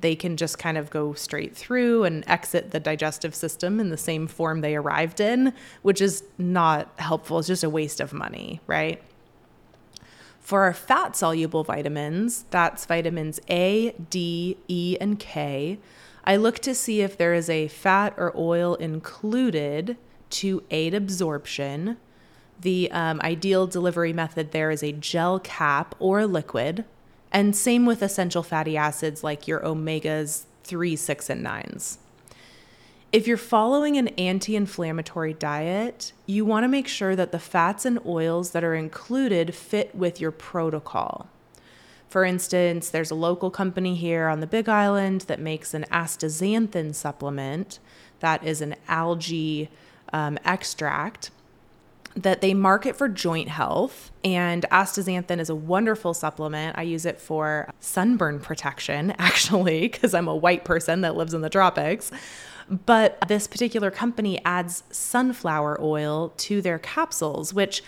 They 0.00 0.16
can 0.16 0.38
just 0.38 0.58
kind 0.58 0.78
of 0.78 0.88
go 0.88 1.12
straight 1.12 1.54
through 1.54 2.04
and 2.04 2.24
exit 2.26 2.70
the 2.70 2.80
digestive 2.80 3.34
system 3.34 3.78
in 3.78 3.90
the 3.90 3.98
same 3.98 4.26
form 4.26 4.62
they 4.62 4.74
arrived 4.74 5.20
in, 5.20 5.52
which 5.82 6.00
is 6.00 6.24
not 6.38 6.90
helpful. 6.98 7.40
It's 7.40 7.48
just 7.48 7.62
a 7.62 7.68
waste 7.68 8.00
of 8.00 8.14
money, 8.14 8.62
right? 8.66 9.02
For 10.46 10.62
our 10.62 10.72
fat 10.72 11.16
soluble 11.16 11.64
vitamins, 11.64 12.44
that's 12.50 12.86
vitamins 12.86 13.40
A, 13.50 13.96
D, 14.10 14.56
E, 14.68 14.96
and 15.00 15.18
K, 15.18 15.80
I 16.22 16.36
look 16.36 16.60
to 16.60 16.72
see 16.72 17.00
if 17.00 17.18
there 17.18 17.34
is 17.34 17.50
a 17.50 17.66
fat 17.66 18.14
or 18.16 18.32
oil 18.36 18.76
included 18.76 19.96
to 20.30 20.62
aid 20.70 20.94
absorption 20.94 21.96
the 22.60 22.88
um, 22.92 23.20
ideal 23.22 23.66
delivery 23.66 24.12
method 24.12 24.52
there 24.52 24.70
is 24.70 24.84
a 24.84 24.92
gel 24.92 25.40
cap 25.40 25.96
or 25.98 26.20
a 26.20 26.28
liquid. 26.28 26.84
And 27.32 27.56
same 27.56 27.84
with 27.84 28.00
essential 28.00 28.44
fatty 28.44 28.76
acids 28.76 29.24
like 29.24 29.48
your 29.48 29.58
omegas 29.62 30.44
3, 30.62 30.94
6, 30.94 31.28
and 31.28 31.44
9s. 31.44 31.96
If 33.12 33.26
you're 33.26 33.36
following 33.36 33.96
an 33.96 34.08
anti 34.08 34.56
inflammatory 34.56 35.32
diet, 35.32 36.12
you 36.26 36.44
want 36.44 36.64
to 36.64 36.68
make 36.68 36.88
sure 36.88 37.14
that 37.14 37.32
the 37.32 37.38
fats 37.38 37.84
and 37.84 37.98
oils 38.04 38.50
that 38.50 38.64
are 38.64 38.74
included 38.74 39.54
fit 39.54 39.94
with 39.94 40.20
your 40.20 40.32
protocol. 40.32 41.28
For 42.08 42.24
instance, 42.24 42.90
there's 42.90 43.10
a 43.10 43.14
local 43.14 43.50
company 43.50 43.94
here 43.94 44.28
on 44.28 44.40
the 44.40 44.46
Big 44.46 44.68
Island 44.68 45.22
that 45.22 45.40
makes 45.40 45.72
an 45.74 45.84
astaxanthin 45.90 46.94
supplement 46.94 47.78
that 48.20 48.44
is 48.44 48.60
an 48.60 48.74
algae 48.88 49.68
um, 50.12 50.38
extract 50.44 51.30
that 52.16 52.40
they 52.40 52.54
market 52.54 52.96
for 52.96 53.08
joint 53.08 53.48
health. 53.48 54.10
And 54.24 54.64
astaxanthin 54.72 55.38
is 55.38 55.50
a 55.50 55.54
wonderful 55.54 56.14
supplement. 56.14 56.78
I 56.78 56.82
use 56.82 57.04
it 57.04 57.20
for 57.20 57.68
sunburn 57.78 58.40
protection, 58.40 59.10
actually, 59.18 59.88
because 59.88 60.14
I'm 60.14 60.28
a 60.28 60.36
white 60.36 60.64
person 60.64 61.02
that 61.02 61.16
lives 61.16 61.34
in 61.34 61.42
the 61.42 61.50
tropics. 61.50 62.10
But 62.68 63.18
this 63.28 63.46
particular 63.46 63.90
company 63.90 64.40
adds 64.44 64.82
sunflower 64.90 65.80
oil 65.80 66.32
to 66.38 66.60
their 66.60 66.78
capsules, 66.78 67.54
which 67.54 67.82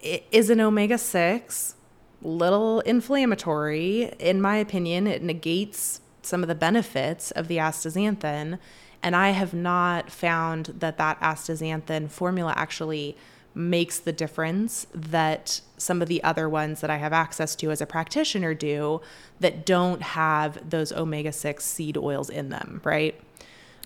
is 0.00 0.50
an 0.50 0.60
omega 0.60 0.98
6, 0.98 1.74
little 2.22 2.80
inflammatory. 2.80 4.14
In 4.18 4.40
my 4.40 4.56
opinion, 4.56 5.06
it 5.06 5.22
negates 5.22 6.00
some 6.22 6.42
of 6.42 6.48
the 6.48 6.54
benefits 6.54 7.30
of 7.30 7.48
the 7.48 7.58
astaxanthin. 7.58 8.58
And 9.02 9.14
I 9.14 9.30
have 9.30 9.54
not 9.54 10.10
found 10.10 10.66
that 10.78 10.98
that 10.98 11.20
astaxanthin 11.20 12.10
formula 12.10 12.52
actually 12.56 13.16
makes 13.54 13.98
the 13.98 14.12
difference 14.12 14.86
that 14.92 15.60
some 15.78 16.02
of 16.02 16.08
the 16.08 16.22
other 16.22 16.48
ones 16.48 16.80
that 16.82 16.90
I 16.90 16.96
have 16.96 17.12
access 17.12 17.56
to 17.56 17.70
as 17.70 17.80
a 17.80 17.86
practitioner 17.86 18.52
do 18.54 19.00
that 19.40 19.64
don't 19.64 20.02
have 20.02 20.68
those 20.68 20.92
omega 20.92 21.32
6 21.32 21.64
seed 21.64 21.96
oils 21.96 22.28
in 22.28 22.50
them, 22.50 22.80
right? 22.84 23.18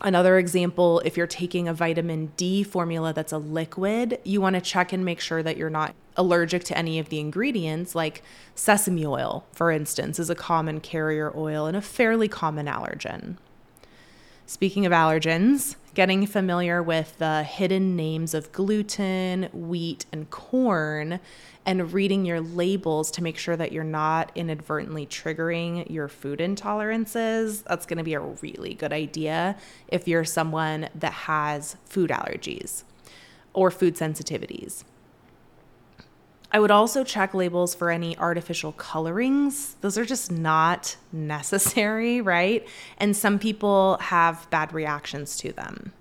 Another 0.03 0.39
example, 0.39 1.01
if 1.05 1.17
you're 1.17 1.27
taking 1.27 1.69
a 1.69 1.75
vitamin 1.75 2.33
D 2.37 2.63
formula 2.63 3.13
that's 3.13 3.33
a 3.33 3.39
liquid, 3.39 4.19
you 4.25 4.41
want 4.41 4.55
to 4.55 4.61
check 4.61 4.93
and 4.93 5.05
make 5.05 5.21
sure 5.21 5.43
that 5.43 5.59
you're 5.59 5.69
not 5.69 5.95
allergic 6.17 6.65
to 6.65 6.79
any 6.79 6.99
of 6.99 7.11
the 7.11 7.21
ingredients, 7.21 7.95
like 7.95 8.23
sesame 8.55 9.05
oil, 9.05 9.45
for 9.53 9.71
instance, 9.71 10.19
is 10.19 10.31
a 10.31 10.35
common 10.35 10.81
carrier 10.81 11.33
oil 11.37 11.67
and 11.67 11.77
a 11.77 11.83
fairly 11.83 12.29
common 12.29 12.67
allergen. 12.67 13.37
Speaking 14.47 14.87
of 14.87 14.93
allergens, 14.93 15.77
getting 15.95 16.27
familiar 16.27 16.83
with 16.83 17.19
the 17.19 17.43
hidden 17.43 17.97
names 17.97 18.35
of 18.35 18.53
gluten, 18.53 19.49
wheat, 19.53 20.07
and 20.13 20.31
corn, 20.31 21.21
and 21.67 21.93
reading 21.93 22.25
your 22.25 22.41
labels 22.41 23.11
to 23.11 23.23
make 23.23 23.37
sure 23.37 23.57
that 23.57 23.73
you're 23.73 23.85
not 23.85 24.33
inadvertently 24.35 25.07
triggering 25.07 25.89
your 25.91 26.09
food 26.09 26.39
intolerances. 26.39 27.63
That's 27.65 27.87
going 27.87 27.99
to 27.99 28.05
be 28.05 28.15
a 28.15 28.21
really 28.21 28.75
good 28.75 28.93
idea 28.93 29.57
if 29.89 30.09
you're 30.09 30.25
someone 30.25 30.89
that 30.95 31.13
has 31.13 31.77
food 31.85 32.11
allergies 32.11 32.85
or 33.53 33.71
food 33.71 33.97
sensitivities. 33.97 34.85
I 36.53 36.59
would 36.59 36.71
also 36.71 37.05
check 37.05 37.33
labels 37.33 37.75
for 37.75 37.91
any 37.91 38.19
artificial 38.19 38.73
colorings. 38.73 39.77
Those 39.83 39.97
are 39.97 40.05
just 40.05 40.33
not 40.33 40.97
necessary, 41.13 42.21
right? 42.37 42.67
And 42.99 43.17
some 43.17 43.39
people 43.39 43.99
have 43.99 44.49
bad 44.51 44.73
reactions 44.73 45.37
to 45.39 45.53
them. 45.53 45.93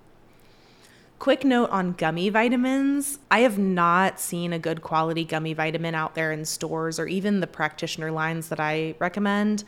Quick 1.20 1.44
note 1.44 1.70
on 1.70 1.94
gummy 1.94 2.30
vitamins. 2.30 3.20
I 3.30 3.40
have 3.40 3.60
not 3.60 4.20
seen 4.20 4.54
a 4.54 4.60
good 4.60 4.82
quality 4.82 5.26
gummy 5.26 5.54
vitamin 5.54 5.94
out 5.94 6.16
there 6.16 6.32
in 6.32 6.46
stores 6.46 6.98
or 6.98 7.08
even 7.08 7.42
the 7.42 7.48
practitioner 7.48 8.10
lines 8.10 8.48
that 8.50 8.60
I 8.60 8.96
recommend. 9.00 9.66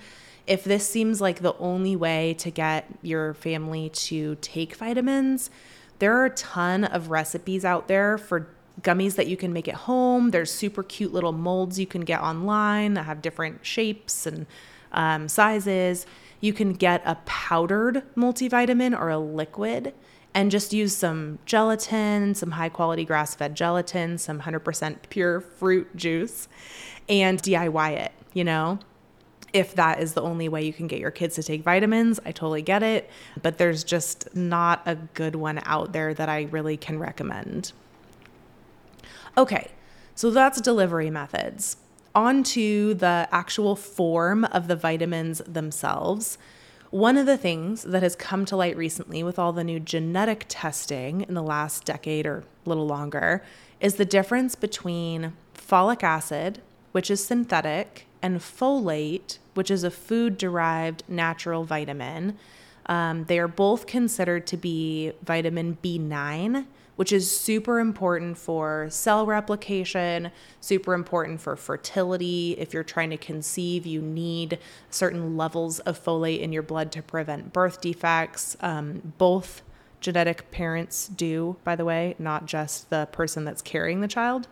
If 0.47 0.63
this 0.63 0.87
seems 0.87 1.21
like 1.21 1.41
the 1.41 1.55
only 1.57 1.95
way 1.95 2.35
to 2.35 2.49
get 2.49 2.87
your 3.01 3.33
family 3.33 3.89
to 3.89 4.35
take 4.35 4.75
vitamins, 4.75 5.51
There 5.99 6.17
are 6.17 6.25
a 6.25 6.31
ton 6.31 6.83
of 6.83 7.11
recipes 7.11 7.63
out 7.63 7.87
there 7.87 8.17
for 8.17 8.47
gummies 8.83 9.15
that 9.15 9.27
you 9.27 9.37
can 9.37 9.53
make 9.53 9.67
at 9.67 9.75
home. 9.75 10.31
There's 10.31 10.51
super 10.51 10.83
cute 10.83 11.13
little 11.13 11.31
molds 11.31 11.79
you 11.79 11.87
can 11.87 12.01
get 12.01 12.21
online 12.21 12.93
that 12.95 13.03
have 13.03 13.21
different 13.21 13.65
shapes 13.65 14.25
and 14.25 14.45
um, 14.91 15.27
sizes. 15.27 16.05
You 16.39 16.53
can 16.53 16.73
get 16.73 17.01
a 17.05 17.15
powdered 17.25 18.03
multivitamin 18.15 18.99
or 18.99 19.09
a 19.09 19.19
liquid 19.19 19.93
and 20.33 20.49
just 20.49 20.73
use 20.73 20.95
some 20.95 21.39
gelatin, 21.45 22.35
some 22.35 22.51
high 22.51 22.69
quality 22.69 23.05
grass 23.05 23.35
fed 23.35 23.55
gelatin, 23.55 24.17
some 24.17 24.41
100% 24.41 24.97
pure 25.09 25.41
fruit 25.41 25.95
juice, 25.95 26.47
and 27.09 27.41
DIY 27.41 27.91
it, 27.97 28.11
you 28.33 28.43
know? 28.43 28.79
If 29.53 29.75
that 29.75 29.99
is 29.99 30.13
the 30.13 30.21
only 30.21 30.47
way 30.47 30.63
you 30.63 30.71
can 30.71 30.87
get 30.87 30.99
your 30.99 31.11
kids 31.11 31.35
to 31.35 31.43
take 31.43 31.63
vitamins, 31.63 32.21
I 32.25 32.31
totally 32.31 32.61
get 32.61 32.83
it. 32.83 33.09
But 33.41 33.57
there's 33.57 33.83
just 33.83 34.33
not 34.33 34.81
a 34.85 34.95
good 34.95 35.35
one 35.35 35.59
out 35.65 35.91
there 35.91 36.13
that 36.13 36.29
I 36.29 36.43
really 36.43 36.77
can 36.77 36.97
recommend. 36.97 37.73
Okay, 39.37 39.71
so 40.15 40.29
that's 40.29 40.59
delivery 40.59 41.09
methods. 41.09 41.77
On 42.13 42.43
to 42.43 42.93
the 42.93 43.29
actual 43.31 43.75
form 43.75 44.43
of 44.45 44.67
the 44.67 44.75
vitamins 44.75 45.39
themselves. 45.47 46.37
One 46.89 47.15
of 47.15 47.25
the 47.25 47.37
things 47.37 47.83
that 47.83 48.03
has 48.03 48.17
come 48.17 48.43
to 48.45 48.57
light 48.57 48.75
recently 48.75 49.23
with 49.23 49.39
all 49.39 49.53
the 49.53 49.63
new 49.63 49.79
genetic 49.79 50.45
testing 50.49 51.21
in 51.21 51.33
the 51.33 51.41
last 51.41 51.85
decade 51.85 52.25
or 52.25 52.43
a 52.65 52.69
little 52.69 52.85
longer 52.85 53.43
is 53.79 53.95
the 53.95 54.03
difference 54.03 54.55
between 54.55 55.31
folic 55.55 56.03
acid, 56.03 56.61
which 56.91 57.09
is 57.09 57.23
synthetic, 57.23 58.07
and 58.21 58.39
folate, 58.39 59.37
which 59.53 59.71
is 59.71 59.85
a 59.85 59.91
food 59.91 60.37
derived 60.37 61.03
natural 61.07 61.63
vitamin. 61.63 62.37
Um, 62.87 63.23
they 63.23 63.39
are 63.39 63.47
both 63.47 63.87
considered 63.87 64.45
to 64.47 64.57
be 64.57 65.13
vitamin 65.23 65.77
B9 65.81 66.65
which 67.01 67.11
is 67.11 67.35
super 67.35 67.79
important 67.79 68.37
for 68.37 68.85
cell 68.91 69.25
replication, 69.25 70.31
super 70.59 70.93
important 70.93 71.41
for 71.41 71.55
fertility. 71.55 72.51
If 72.59 72.75
you're 72.75 72.83
trying 72.83 73.09
to 73.09 73.17
conceive, 73.17 73.87
you 73.87 74.03
need 74.03 74.59
certain 74.91 75.35
levels 75.35 75.79
of 75.79 75.99
folate 75.99 76.41
in 76.41 76.53
your 76.53 76.61
blood 76.61 76.91
to 76.91 77.01
prevent 77.01 77.53
birth 77.53 77.81
defects. 77.81 78.55
Um, 78.59 79.13
both 79.17 79.63
genetic 79.99 80.51
parents 80.51 81.07
do, 81.07 81.55
by 81.63 81.75
the 81.75 81.85
way, 81.85 82.13
not 82.19 82.45
just 82.45 82.91
the 82.91 83.07
person 83.11 83.45
that's 83.45 83.63
carrying 83.63 84.01
the 84.01 84.07
child 84.07 84.47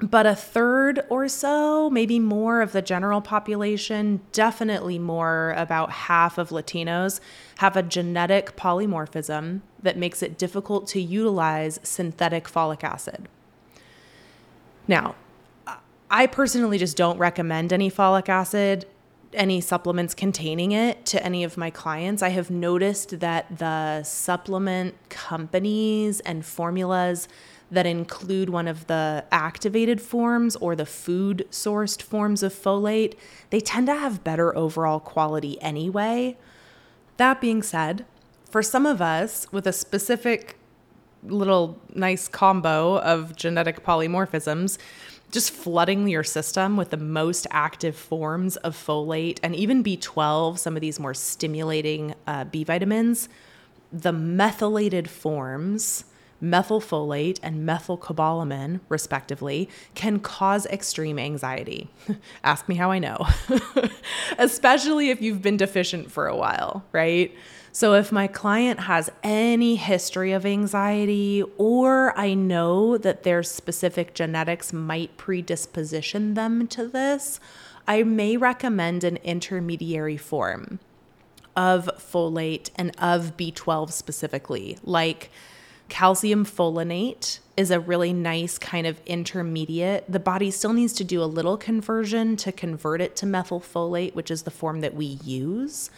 but 0.00 0.26
a 0.26 0.34
third 0.34 1.04
or 1.08 1.28
so, 1.28 1.90
maybe 1.90 2.18
more 2.18 2.60
of 2.60 2.72
the 2.72 2.82
general 2.82 3.20
population, 3.20 4.20
definitely 4.32 4.98
more, 4.98 5.54
about 5.56 5.90
half 5.90 6.38
of 6.38 6.50
Latinos, 6.50 7.20
have 7.58 7.76
a 7.76 7.82
genetic 7.82 8.56
polymorphism 8.56 9.60
that 9.82 9.96
makes 9.96 10.22
it 10.22 10.38
difficult 10.38 10.86
to 10.88 11.00
utilize 11.00 11.80
synthetic 11.82 12.48
folic 12.48 12.84
acid. 12.84 13.28
Now, 14.86 15.16
I 16.10 16.26
personally 16.26 16.78
just 16.78 16.96
don't 16.96 17.18
recommend 17.18 17.72
any 17.72 17.90
folic 17.90 18.28
acid, 18.28 18.86
any 19.34 19.60
supplements 19.60 20.14
containing 20.14 20.72
it 20.72 21.04
to 21.06 21.22
any 21.22 21.44
of 21.44 21.58
my 21.58 21.70
clients. 21.70 22.22
I 22.22 22.30
have 22.30 22.50
noticed 22.50 23.20
that 23.20 23.58
the 23.58 24.02
supplement 24.04 24.94
companies 25.10 26.20
and 26.20 26.46
formulas 26.46 27.28
that 27.70 27.86
include 27.86 28.48
one 28.48 28.66
of 28.66 28.86
the 28.86 29.24
activated 29.30 30.00
forms 30.00 30.56
or 30.56 30.74
the 30.74 30.86
food 30.86 31.46
sourced 31.50 32.00
forms 32.00 32.42
of 32.42 32.52
folate, 32.52 33.14
they 33.50 33.60
tend 33.60 33.86
to 33.86 33.94
have 33.94 34.24
better 34.24 34.56
overall 34.56 35.00
quality 35.00 35.60
anyway. 35.60 36.36
That 37.18 37.40
being 37.40 37.62
said, 37.62 38.04
for 38.50 38.62
some 38.62 38.86
of 38.86 39.02
us 39.02 39.50
with 39.52 39.66
a 39.66 39.72
specific 39.72 40.56
little 41.22 41.78
nice 41.94 42.28
combo 42.28 42.98
of 43.00 43.36
genetic 43.36 43.84
polymorphisms, 43.84 44.78
just 45.30 45.50
flooding 45.50 46.08
your 46.08 46.24
system 46.24 46.76
with 46.76 46.90
the 46.90 46.96
most 46.96 47.46
active 47.50 47.94
forms 47.94 48.56
of 48.58 48.74
folate 48.74 49.38
and 49.42 49.54
even 49.54 49.84
B12, 49.84 50.58
some 50.58 50.74
of 50.74 50.80
these 50.80 50.98
more 50.98 51.12
stimulating 51.12 52.14
uh, 52.26 52.44
B 52.44 52.64
vitamins, 52.64 53.28
the 53.92 54.12
methylated 54.12 55.10
forms 55.10 56.04
methylfolate 56.42 57.38
and 57.42 57.68
methylcobalamin, 57.68 58.80
respectively, 58.88 59.68
can 59.94 60.20
cause 60.20 60.66
extreme 60.66 61.18
anxiety. 61.18 61.88
Ask 62.44 62.68
me 62.68 62.76
how 62.76 62.90
I 62.90 62.98
know, 62.98 63.26
especially 64.38 65.10
if 65.10 65.20
you've 65.20 65.42
been 65.42 65.56
deficient 65.56 66.10
for 66.10 66.26
a 66.26 66.36
while, 66.36 66.84
right? 66.92 67.34
So, 67.72 67.94
if 67.94 68.10
my 68.10 68.26
client 68.26 68.80
has 68.80 69.10
any 69.22 69.76
history 69.76 70.32
of 70.32 70.46
anxiety, 70.46 71.44
or 71.58 72.18
I 72.18 72.34
know 72.34 72.98
that 72.98 73.22
their 73.22 73.42
specific 73.42 74.14
genetics 74.14 74.72
might 74.72 75.16
predisposition 75.16 76.34
them 76.34 76.66
to 76.68 76.88
this, 76.88 77.38
I 77.86 78.02
may 78.02 78.36
recommend 78.36 79.04
an 79.04 79.18
intermediary 79.18 80.16
form 80.16 80.80
of 81.56 81.90
folate 81.98 82.70
and 82.76 82.92
of 82.98 83.36
B12 83.36 83.92
specifically, 83.92 84.78
like 84.82 85.30
Calcium 85.88 86.44
folinate 86.44 87.38
is 87.56 87.70
a 87.70 87.80
really 87.80 88.12
nice 88.12 88.58
kind 88.58 88.86
of 88.86 89.00
intermediate. 89.06 90.04
The 90.08 90.20
body 90.20 90.50
still 90.50 90.72
needs 90.72 90.92
to 90.94 91.04
do 91.04 91.22
a 91.22 91.24
little 91.24 91.56
conversion 91.56 92.36
to 92.36 92.52
convert 92.52 93.00
it 93.00 93.16
to 93.16 93.26
methylfolate, 93.26 94.14
which 94.14 94.30
is 94.30 94.42
the 94.42 94.50
form 94.50 94.80
that 94.82 94.94
we 94.94 95.06
use, 95.24 95.90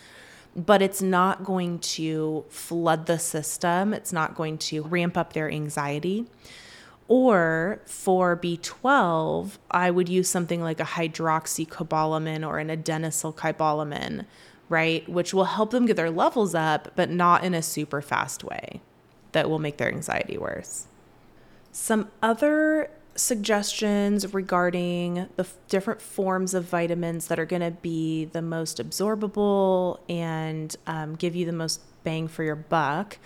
but 0.56 0.80
it's 0.80 1.02
not 1.02 1.44
going 1.44 1.80
to 1.80 2.44
flood 2.48 3.06
the 3.06 3.18
system. 3.18 3.92
It's 3.92 4.12
not 4.12 4.34
going 4.34 4.58
to 4.58 4.82
ramp 4.82 5.16
up 5.16 5.32
their 5.32 5.50
anxiety. 5.50 6.26
Or 7.08 7.82
for 7.86 8.36
B12, 8.36 9.58
I 9.70 9.90
would 9.90 10.08
use 10.08 10.28
something 10.28 10.62
like 10.62 10.78
a 10.78 10.84
hydroxycobalamin 10.84 12.46
or 12.46 12.58
an 12.58 12.68
adenosylcobalamin, 12.68 14.24
right? 14.68 15.08
Which 15.08 15.34
will 15.34 15.44
help 15.44 15.72
them 15.72 15.86
get 15.86 15.96
their 15.96 16.10
levels 16.10 16.54
up, 16.54 16.92
but 16.94 17.10
not 17.10 17.42
in 17.42 17.52
a 17.52 17.62
super 17.62 18.00
fast 18.00 18.44
way 18.44 18.80
that 19.32 19.48
will 19.48 19.58
make 19.58 19.76
their 19.76 19.88
anxiety 19.88 20.38
worse. 20.38 20.86
Some 21.72 22.10
other 22.22 22.90
suggestions 23.14 24.32
regarding 24.32 25.28
the 25.36 25.42
f- 25.42 25.56
different 25.68 26.00
forms 26.00 26.54
of 26.54 26.64
vitamins 26.64 27.26
that 27.26 27.38
are 27.38 27.44
going 27.44 27.62
to 27.62 27.70
be 27.70 28.24
the 28.26 28.42
most 28.42 28.78
absorbable 28.78 30.00
and 30.08 30.74
um, 30.86 31.14
give 31.16 31.34
you 31.36 31.44
the 31.44 31.52
most 31.52 31.80
bang 32.02 32.28
for 32.28 32.42
your 32.42 32.56
buck. 32.56 33.18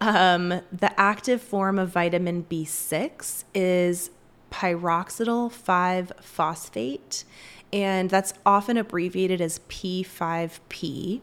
Um, 0.00 0.60
the 0.72 0.98
active 0.98 1.42
form 1.42 1.78
of 1.78 1.90
vitamin 1.90 2.46
B6 2.50 3.44
is 3.54 4.10
pyridoxal 4.50 5.52
5 5.52 6.12
phosphate, 6.20 7.24
and 7.72 8.10
that's 8.10 8.32
often 8.44 8.76
abbreviated 8.76 9.40
as 9.40 9.60
P5P. 9.68 11.20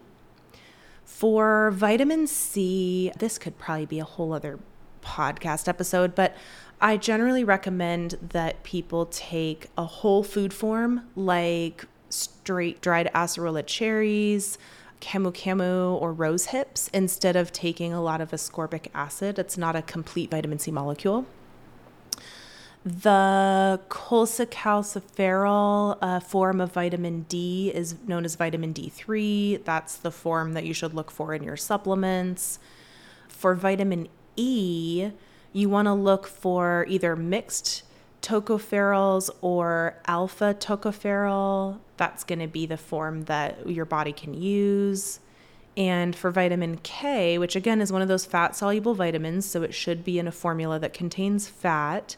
For 1.07 1.71
vitamin 1.71 2.27
C, 2.27 3.11
this 3.17 3.39
could 3.39 3.57
probably 3.57 3.87
be 3.87 3.97
a 3.97 4.03
whole 4.03 4.33
other 4.33 4.59
podcast 5.01 5.67
episode, 5.67 6.13
but 6.13 6.35
I 6.79 6.97
generally 6.97 7.43
recommend 7.43 8.15
that 8.21 8.61
people 8.63 9.07
take 9.07 9.67
a 9.77 9.85
whole 9.85 10.21
food 10.21 10.53
form 10.53 11.07
like 11.15 11.85
straight 12.09 12.81
dried 12.81 13.09
acerola 13.15 13.65
cherries, 13.65 14.59
camu 15.01 15.33
camu, 15.33 15.99
or 15.99 16.13
rose 16.13 16.47
hips 16.47 16.89
instead 16.93 17.35
of 17.35 17.51
taking 17.51 17.93
a 17.93 18.01
lot 18.01 18.21
of 18.21 18.29
ascorbic 18.31 18.87
acid. 18.93 19.39
It's 19.39 19.57
not 19.57 19.75
a 19.75 19.81
complete 19.81 20.29
vitamin 20.29 20.59
C 20.59 20.71
molecule. 20.71 21.25
The 22.85 23.81
cholecalciferol 23.89 25.97
uh, 26.01 26.19
form 26.21 26.61
of 26.61 26.71
vitamin 26.71 27.23
D 27.23 27.69
is 27.73 27.95
known 28.07 28.23
as 28.23 28.35
vitamin 28.35 28.73
D3. 28.73 29.65
That's 29.65 29.97
the 29.97 30.11
form 30.11 30.53
that 30.53 30.63
you 30.63 30.73
should 30.73 30.93
look 30.93 31.11
for 31.11 31.33
in 31.33 31.43
your 31.43 31.57
supplements. 31.57 32.59
For 33.27 33.55
vitamin 33.55 34.07
E, 34.37 35.11
you 35.51 35.69
want 35.69 35.87
to 35.87 35.93
look 35.93 36.27
for 36.27 36.85
either 36.87 37.15
mixed 37.15 37.83
tocopherols 38.21 39.29
or 39.41 39.97
alpha 40.05 40.55
tocopherol. 40.57 41.79
That's 41.97 42.23
going 42.23 42.39
to 42.39 42.47
be 42.47 42.65
the 42.65 42.77
form 42.77 43.25
that 43.25 43.69
your 43.69 43.85
body 43.85 44.13
can 44.13 44.33
use. 44.33 45.19
And 45.75 46.15
for 46.15 46.31
vitamin 46.31 46.77
K, 46.77 47.37
which 47.37 47.55
again 47.55 47.81
is 47.81 47.91
one 47.91 48.01
of 48.01 48.07
those 48.07 48.25
fat 48.25 48.55
soluble 48.55 48.95
vitamins, 48.95 49.45
so 49.45 49.61
it 49.61 49.73
should 49.73 50.03
be 50.03 50.19
in 50.19 50.27
a 50.27 50.31
formula 50.31 50.79
that 50.79 50.93
contains 50.93 51.47
fat. 51.47 52.15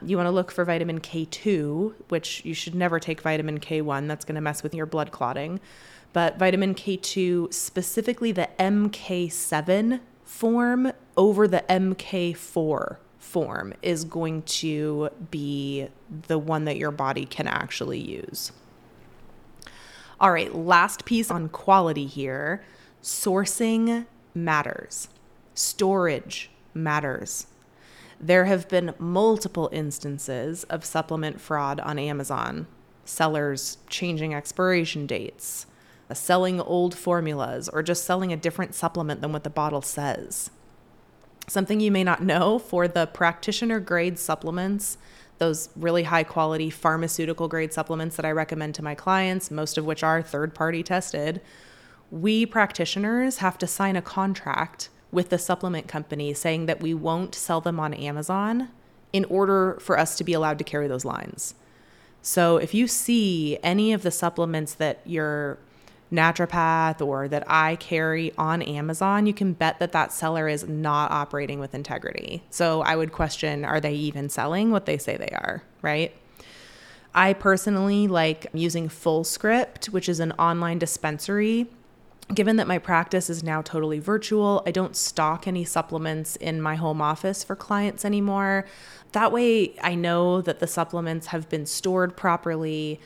You 0.00 0.16
want 0.16 0.26
to 0.26 0.32
look 0.32 0.50
for 0.50 0.64
vitamin 0.64 1.00
K2, 1.00 1.94
which 2.08 2.44
you 2.44 2.54
should 2.54 2.74
never 2.74 3.00
take 3.00 3.20
vitamin 3.20 3.58
K1. 3.58 4.06
That's 4.06 4.24
going 4.24 4.36
to 4.36 4.40
mess 4.40 4.62
with 4.62 4.74
your 4.74 4.86
blood 4.86 5.10
clotting. 5.10 5.60
But 6.12 6.38
vitamin 6.38 6.74
K2, 6.74 7.52
specifically 7.52 8.32
the 8.32 8.48
MK7 8.58 10.00
form 10.24 10.92
over 11.16 11.48
the 11.48 11.64
MK4 11.68 12.96
form, 13.18 13.74
is 13.82 14.04
going 14.04 14.42
to 14.42 15.10
be 15.30 15.88
the 16.28 16.38
one 16.38 16.64
that 16.64 16.76
your 16.76 16.92
body 16.92 17.26
can 17.26 17.48
actually 17.48 17.98
use. 17.98 18.52
All 20.20 20.32
right, 20.32 20.54
last 20.54 21.04
piece 21.04 21.30
on 21.30 21.48
quality 21.48 22.06
here 22.06 22.62
sourcing 23.02 24.06
matters, 24.34 25.08
storage 25.54 26.50
matters. 26.74 27.46
There 28.20 28.46
have 28.46 28.68
been 28.68 28.94
multiple 28.98 29.68
instances 29.72 30.64
of 30.64 30.84
supplement 30.84 31.40
fraud 31.40 31.78
on 31.80 31.98
Amazon, 31.98 32.66
sellers 33.04 33.78
changing 33.88 34.34
expiration 34.34 35.06
dates, 35.06 35.66
uh, 36.10 36.14
selling 36.14 36.60
old 36.60 36.96
formulas, 36.96 37.68
or 37.68 37.82
just 37.82 38.04
selling 38.04 38.32
a 38.32 38.36
different 38.36 38.74
supplement 38.74 39.20
than 39.20 39.32
what 39.32 39.44
the 39.44 39.50
bottle 39.50 39.82
says. 39.82 40.50
Something 41.46 41.78
you 41.78 41.92
may 41.92 42.02
not 42.02 42.22
know 42.22 42.58
for 42.58 42.88
the 42.88 43.06
practitioner 43.06 43.78
grade 43.78 44.18
supplements, 44.18 44.98
those 45.38 45.68
really 45.76 46.02
high 46.02 46.24
quality 46.24 46.70
pharmaceutical 46.70 47.46
grade 47.46 47.72
supplements 47.72 48.16
that 48.16 48.26
I 48.26 48.32
recommend 48.32 48.74
to 48.74 48.84
my 48.84 48.96
clients, 48.96 49.50
most 49.50 49.78
of 49.78 49.86
which 49.86 50.02
are 50.02 50.20
third 50.20 50.54
party 50.54 50.82
tested, 50.82 51.40
we 52.10 52.44
practitioners 52.44 53.38
have 53.38 53.58
to 53.58 53.66
sign 53.66 53.94
a 53.94 54.02
contract 54.02 54.88
with 55.10 55.30
the 55.30 55.38
supplement 55.38 55.88
company 55.88 56.34
saying 56.34 56.66
that 56.66 56.80
we 56.80 56.94
won't 56.94 57.34
sell 57.34 57.60
them 57.60 57.80
on 57.80 57.94
Amazon 57.94 58.68
in 59.12 59.24
order 59.26 59.78
for 59.80 59.98
us 59.98 60.16
to 60.16 60.24
be 60.24 60.32
allowed 60.32 60.58
to 60.58 60.64
carry 60.64 60.86
those 60.86 61.04
lines. 61.04 61.54
So 62.20 62.56
if 62.58 62.74
you 62.74 62.86
see 62.86 63.58
any 63.62 63.92
of 63.92 64.02
the 64.02 64.10
supplements 64.10 64.74
that 64.74 65.00
your 65.06 65.58
naturopath 66.12 67.00
or 67.04 67.28
that 67.28 67.44
I 67.46 67.76
carry 67.76 68.32
on 68.36 68.62
Amazon, 68.62 69.26
you 69.26 69.34
can 69.34 69.52
bet 69.52 69.78
that 69.78 69.92
that 69.92 70.12
seller 70.12 70.48
is 70.48 70.66
not 70.66 71.10
operating 71.10 71.60
with 71.60 71.74
integrity. 71.74 72.42
So 72.50 72.82
I 72.82 72.96
would 72.96 73.12
question 73.12 73.64
are 73.64 73.80
they 73.80 73.94
even 73.94 74.28
selling 74.28 74.70
what 74.70 74.86
they 74.86 74.98
say 74.98 75.16
they 75.16 75.28
are, 75.28 75.62
right? 75.82 76.14
I 77.14 77.32
personally 77.32 78.08
like 78.08 78.46
using 78.52 78.88
FullScript, 78.88 79.86
which 79.86 80.08
is 80.08 80.20
an 80.20 80.32
online 80.32 80.78
dispensary 80.78 81.66
Given 82.32 82.56
that 82.56 82.66
my 82.66 82.78
practice 82.78 83.30
is 83.30 83.42
now 83.42 83.62
totally 83.62 83.98
virtual, 83.98 84.62
I 84.66 84.70
don't 84.70 84.94
stock 84.94 85.46
any 85.46 85.64
supplements 85.64 86.36
in 86.36 86.60
my 86.60 86.74
home 86.74 87.00
office 87.00 87.42
for 87.42 87.56
clients 87.56 88.04
anymore. 88.04 88.66
That 89.12 89.32
way, 89.32 89.74
I 89.80 89.94
know 89.94 90.42
that 90.42 90.58
the 90.58 90.66
supplements 90.66 91.28
have 91.28 91.48
been 91.48 91.64
stored 91.64 92.16
properly. 92.16 93.00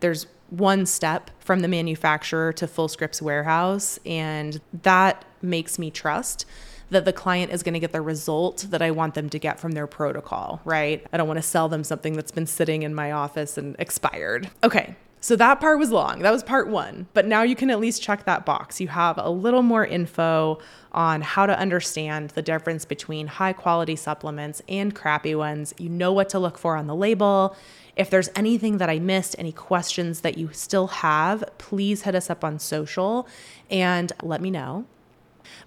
There's 0.00 0.26
one 0.50 0.86
step 0.86 1.30
from 1.38 1.60
the 1.60 1.68
manufacturer 1.68 2.52
to 2.54 2.66
FullScript's 2.66 3.22
warehouse, 3.22 3.98
and 4.04 4.60
that 4.82 5.24
makes 5.40 5.78
me 5.78 5.90
trust 5.90 6.44
that 6.90 7.04
the 7.04 7.12
client 7.12 7.52
is 7.52 7.62
going 7.62 7.74
to 7.74 7.80
get 7.80 7.92
the 7.92 8.00
result 8.00 8.66
that 8.70 8.82
I 8.82 8.90
want 8.90 9.14
them 9.14 9.30
to 9.30 9.38
get 9.38 9.58
from 9.58 9.72
their 9.72 9.86
protocol, 9.86 10.60
right? 10.64 11.04
I 11.12 11.16
don't 11.16 11.26
want 11.26 11.38
to 11.38 11.42
sell 11.42 11.68
them 11.68 11.84
something 11.84 12.14
that's 12.14 12.30
been 12.30 12.46
sitting 12.46 12.82
in 12.82 12.94
my 12.94 13.12
office 13.12 13.56
and 13.56 13.74
expired. 13.78 14.50
Okay, 14.62 14.94
so 15.24 15.36
that 15.36 15.58
part 15.58 15.78
was 15.78 15.90
long. 15.90 16.18
That 16.18 16.32
was 16.32 16.42
part 16.42 16.68
one. 16.68 17.06
But 17.14 17.24
now 17.24 17.44
you 17.44 17.56
can 17.56 17.70
at 17.70 17.80
least 17.80 18.02
check 18.02 18.26
that 18.26 18.44
box. 18.44 18.78
You 18.78 18.88
have 18.88 19.16
a 19.16 19.30
little 19.30 19.62
more 19.62 19.82
info 19.82 20.58
on 20.92 21.22
how 21.22 21.46
to 21.46 21.58
understand 21.58 22.28
the 22.32 22.42
difference 22.42 22.84
between 22.84 23.28
high 23.28 23.54
quality 23.54 23.96
supplements 23.96 24.60
and 24.68 24.94
crappy 24.94 25.34
ones. 25.34 25.72
You 25.78 25.88
know 25.88 26.12
what 26.12 26.28
to 26.28 26.38
look 26.38 26.58
for 26.58 26.76
on 26.76 26.88
the 26.88 26.94
label. 26.94 27.56
If 27.96 28.10
there's 28.10 28.28
anything 28.36 28.76
that 28.76 28.90
I 28.90 28.98
missed, 28.98 29.34
any 29.38 29.50
questions 29.50 30.20
that 30.20 30.36
you 30.36 30.50
still 30.52 30.88
have, 30.88 31.42
please 31.56 32.02
hit 32.02 32.14
us 32.14 32.28
up 32.28 32.44
on 32.44 32.58
social 32.58 33.26
and 33.70 34.12
let 34.22 34.42
me 34.42 34.50
know. 34.50 34.84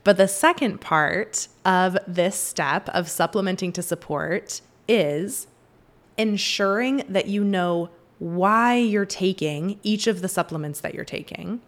But 0.03 0.17
the 0.17 0.27
second 0.27 0.81
part 0.81 1.47
of 1.65 1.97
this 2.07 2.35
step 2.35 2.89
of 2.89 3.09
supplementing 3.09 3.71
to 3.71 3.81
support 3.81 4.61
is 4.87 5.47
ensuring 6.15 7.01
that 7.09 7.25
you 7.25 7.43
know 7.43 7.89
why 8.19 8.75
you're 8.75 9.05
taking 9.05 9.79
each 9.83 10.07
of 10.07 10.21
the 10.21 10.27
supplements 10.27 10.81
that 10.81 10.93
you're 10.93 11.05
taking. 11.05 11.61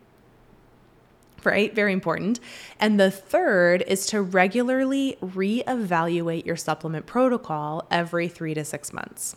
Right? 1.43 1.73
Very 1.73 1.93
important. 1.93 2.39
And 2.79 2.99
the 2.99 3.11
third 3.11 3.83
is 3.87 4.05
to 4.07 4.21
regularly 4.21 5.17
reevaluate 5.21 6.45
your 6.45 6.57
supplement 6.57 7.05
protocol 7.05 7.87
every 7.89 8.27
three 8.27 8.53
to 8.53 8.65
six 8.65 8.91
months 8.91 9.35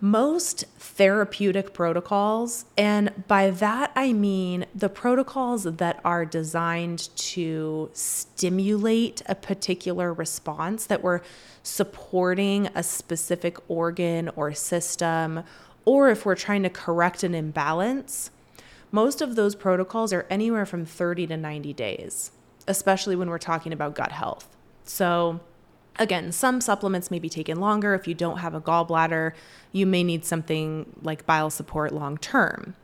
most 0.00 0.64
therapeutic 0.78 1.72
protocols, 1.72 2.64
and 2.76 3.26
by 3.26 3.50
that 3.50 3.90
I 3.96 4.12
mean 4.12 4.66
the 4.74 4.88
protocols 4.88 5.64
that 5.64 6.00
are 6.04 6.24
designed 6.24 7.08
to 7.16 7.90
stimulate 7.92 9.22
a 9.26 9.34
particular 9.34 10.12
response, 10.12 10.86
that 10.86 11.02
we're 11.02 11.20
supporting 11.62 12.68
a 12.74 12.82
specific 12.82 13.58
organ 13.68 14.30
or 14.36 14.54
system, 14.54 15.42
or 15.84 16.10
if 16.10 16.24
we're 16.24 16.36
trying 16.36 16.62
to 16.62 16.70
correct 16.70 17.22
an 17.22 17.34
imbalance, 17.34 18.30
most 18.92 19.20
of 19.20 19.36
those 19.36 19.54
protocols 19.54 20.12
are 20.12 20.26
anywhere 20.30 20.64
from 20.64 20.84
30 20.84 21.26
to 21.26 21.36
90 21.36 21.72
days, 21.72 22.30
especially 22.66 23.16
when 23.16 23.28
we're 23.28 23.38
talking 23.38 23.72
about 23.72 23.94
gut 23.94 24.12
health. 24.12 24.56
So, 24.84 25.40
Again, 25.98 26.30
some 26.30 26.60
supplements 26.60 27.10
may 27.10 27.18
be 27.18 27.28
taken 27.28 27.58
longer. 27.58 27.94
If 27.94 28.06
you 28.06 28.14
don't 28.14 28.38
have 28.38 28.54
a 28.54 28.60
gallbladder, 28.60 29.32
you 29.72 29.84
may 29.84 30.04
need 30.04 30.24
something 30.24 30.86
like 31.02 31.26
bile 31.26 31.50
support 31.50 31.92
long 31.92 32.18
term. 32.18 32.74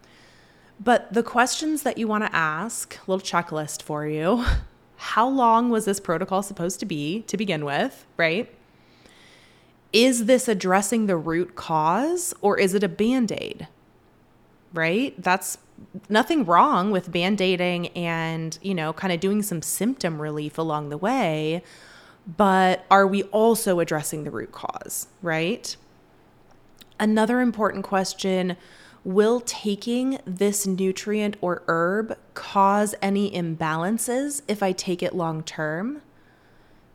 But 0.81 1.12
the 1.12 1.22
questions 1.22 1.83
that 1.83 1.98
you 1.98 2.09
want 2.09 2.24
to 2.24 2.35
ask, 2.35 2.98
little 3.07 3.24
checklist 3.24 3.83
for 3.83 4.07
you. 4.07 4.44
How 4.96 5.29
long 5.29 5.70
was 5.70 5.85
this 5.85 6.00
protocol 6.00 6.42
supposed 6.42 6.81
to 6.81 6.87
be 6.87 7.22
to 7.22 7.37
begin 7.37 7.64
with, 7.64 8.07
right? 8.16 8.53
Is 9.92 10.27
this 10.27 10.48
addressing 10.48 11.07
the 11.07 11.16
root 11.16 11.55
cause 11.55 12.35
or 12.40 12.59
is 12.59 12.74
it 12.74 12.83
a 12.83 12.88
band 12.88 13.31
aid? 13.31 13.68
Right? 14.72 15.14
That's 15.22 15.59
nothing 16.09 16.44
wrong 16.44 16.90
with 16.90 17.12
band 17.12 17.40
aiding 17.40 17.88
and, 17.88 18.59
you 18.62 18.74
know, 18.74 18.92
kind 18.92 19.12
of 19.12 19.20
doing 19.20 19.42
some 19.42 19.62
symptom 19.62 20.20
relief 20.20 20.59
along 20.59 20.88
the 20.88 20.98
way 20.98 21.62
but 22.27 22.85
are 22.91 23.07
we 23.07 23.25
also 23.25 23.81
addressing 23.81 24.25
the 24.25 24.31
root 24.31 24.53
cause, 24.53 25.09
right? 25.23 25.77
Another 26.99 27.41
important 27.41 27.85
question 27.85 28.57
Will 29.05 29.41
taking 29.41 30.19
this 30.25 30.67
nutrient 30.67 31.37
or 31.43 31.63
herb 31.69 32.17
cause 32.33 32.95
any 33.03 33.31
imbalances 33.31 34.41
if 34.49 34.63
I 34.63 34.73
take 34.73 35.03
it 35.03 35.15
long 35.15 35.43
term? 35.43 36.01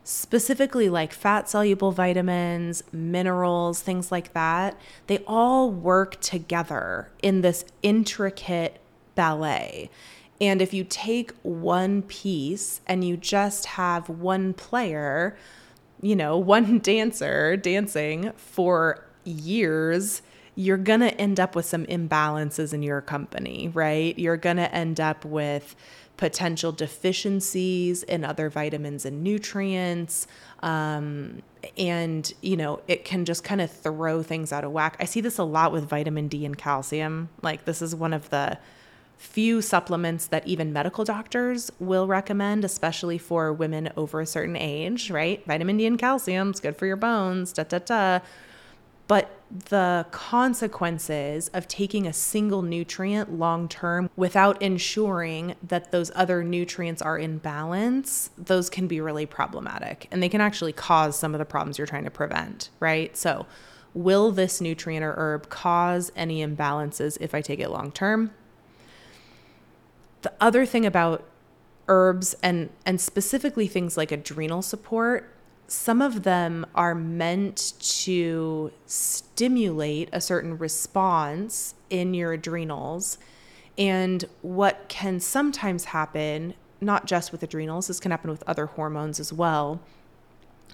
Specifically, 0.04 0.89
like 0.89 1.13
fat 1.13 1.48
soluble 1.48 1.92
vitamins, 1.92 2.82
minerals, 2.92 3.82
things 3.82 4.12
like 4.12 4.34
that, 4.34 4.76
they 5.06 5.20
all 5.28 5.70
work 5.70 6.20
together 6.20 7.12
in 7.22 7.42
this 7.42 7.63
intricate 7.84 8.80
ballet. 9.13 9.92
And 10.41 10.62
if 10.62 10.73
you 10.73 10.84
take 10.84 11.34
one 11.41 12.02
piece 12.04 12.82
and 12.88 13.04
you 13.04 13.17
just 13.17 13.65
have 13.65 14.08
one 14.10 14.54
player, 14.54 15.38
you 16.02 16.15
know, 16.15 16.38
one 16.56 16.80
dancer 16.80 17.58
dancing 17.58 18.32
for 18.36 19.06
years, 19.23 20.21
you're 20.56 20.78
going 20.78 20.99
to 20.99 21.13
end 21.19 21.39
up 21.39 21.56
with 21.56 21.65
some 21.65 21.86
imbalances 21.86 22.73
in 22.73 22.84
your 22.84 23.02
company, 23.02 23.69
right? 23.73 24.17
You're 24.17 24.38
going 24.38 24.58
to 24.58 24.73
end 24.73 24.99
up 24.99 25.23
with 25.23 25.75
potential 26.17 26.73
deficiencies 26.73 28.04
in 28.04 28.25
other 28.25 28.49
vitamins 28.49 29.06
and 29.06 29.23
nutrients. 29.23 30.28
Um, 30.62 31.41
and, 31.78 32.34
you 32.41 32.58
know, 32.58 32.82
it 32.89 33.06
can 33.06 33.23
just 33.23 33.45
kind 33.45 33.62
of 33.62 33.71
throw 33.71 34.21
things 34.21 34.52
out 34.52 34.65
of 34.65 34.73
whack. 34.73 34.97
I 34.99 35.06
see 35.06 35.21
this 35.21 35.38
a 35.38 35.45
lot 35.45 35.71
with 35.71 35.88
vitamin 35.88 36.28
D 36.28 36.45
and 36.45 36.58
calcium. 36.58 37.30
Like, 37.41 37.63
this 37.63 37.82
is 37.82 37.95
one 37.95 38.12
of 38.12 38.30
the 38.32 38.58
few 39.19 39.62
supplements 39.62 40.27
that 40.27 40.47
even 40.47 40.71
medical 40.71 41.03
doctors 41.03 41.69
will 41.77 42.08
recommend, 42.08 42.63
especially 42.63 43.17
for 43.17 43.51
women 43.51 43.89
over 43.97 44.21
a 44.21 44.25
certain 44.25 44.55
age, 44.55 45.12
right? 45.12 45.45
Vitamin 45.45 45.75
D 45.75 45.86
and 45.86 45.99
calcium 45.99 46.51
is 46.51 46.62
good 46.62 46.77
for 46.77 46.86
your 46.86 46.95
bones, 46.95 47.51
da 47.51 47.63
da 47.63 47.79
da. 47.79 48.19
But 49.10 49.29
the 49.49 50.05
consequences 50.12 51.49
of 51.49 51.67
taking 51.67 52.08
a 52.08 52.13
single 52.13 52.62
nutrient 52.62 53.34
long 53.34 53.67
term 53.67 54.10
without 54.15 54.62
ensuring 54.62 55.55
that 55.63 55.91
those 55.91 56.12
other 56.15 56.41
nutrients 56.41 57.01
are 57.01 57.17
in 57.17 57.39
balance, 57.39 58.29
those 58.38 58.69
can 58.69 58.88
be 58.88 59.01
really 59.01 59.25
problematic. 59.25 60.08
And 60.12 60.23
they 60.23 60.29
can 60.29 60.39
actually 60.39 60.71
cause 60.71 61.19
some 61.19 61.36
of 61.36 61.39
the 61.39 61.45
problems 61.45 61.77
you're 61.77 61.88
trying 61.88 62.05
to 62.05 62.12
prevent, 62.12 62.69
right? 62.79 63.17
So, 63.17 63.47
will 63.93 64.32
this 64.32 64.62
nutrient 64.62 65.03
or 65.03 65.13
herb 65.17 65.49
cause 65.49 66.10
any 66.15 66.45
imbalances 66.45 67.17
if 67.19 67.36
I 67.36 67.41
take 67.41 67.60
it 67.60 67.69
long 67.69 67.91
term? 67.91 68.32
The 70.21 70.34
other 70.39 70.65
thing 70.65 70.86
about 70.86 71.23
herbs 71.88 72.36
and 72.43 72.69
and 72.86 73.01
specifically 73.01 73.67
things 73.67 73.97
like 73.97 74.12
adrenal 74.12 74.62
support, 74.62 75.34
some 75.67 76.01
of 76.01 76.23
them 76.23 76.65
are 76.75 76.95
meant 76.95 77.73
to 77.79 78.71
stimulate 78.86 80.10
a 80.12 80.21
certain 80.21 80.58
response 80.58 81.75
in 81.89 82.13
your 82.13 82.34
adrenals. 82.34 83.17
And 83.77 84.25
what 84.41 84.86
can 84.89 85.19
sometimes 85.19 85.86
happen, 85.86 86.53
not 86.82 87.05
just 87.05 87.32
with 87.32 87.43
adrenals, 87.43 87.88
this 87.88 87.99
can 87.99 88.12
happen 88.12 88.29
with 88.29 88.43
other 88.45 88.65
hormones 88.65 89.19
as 89.19 89.32
well, 89.32 89.79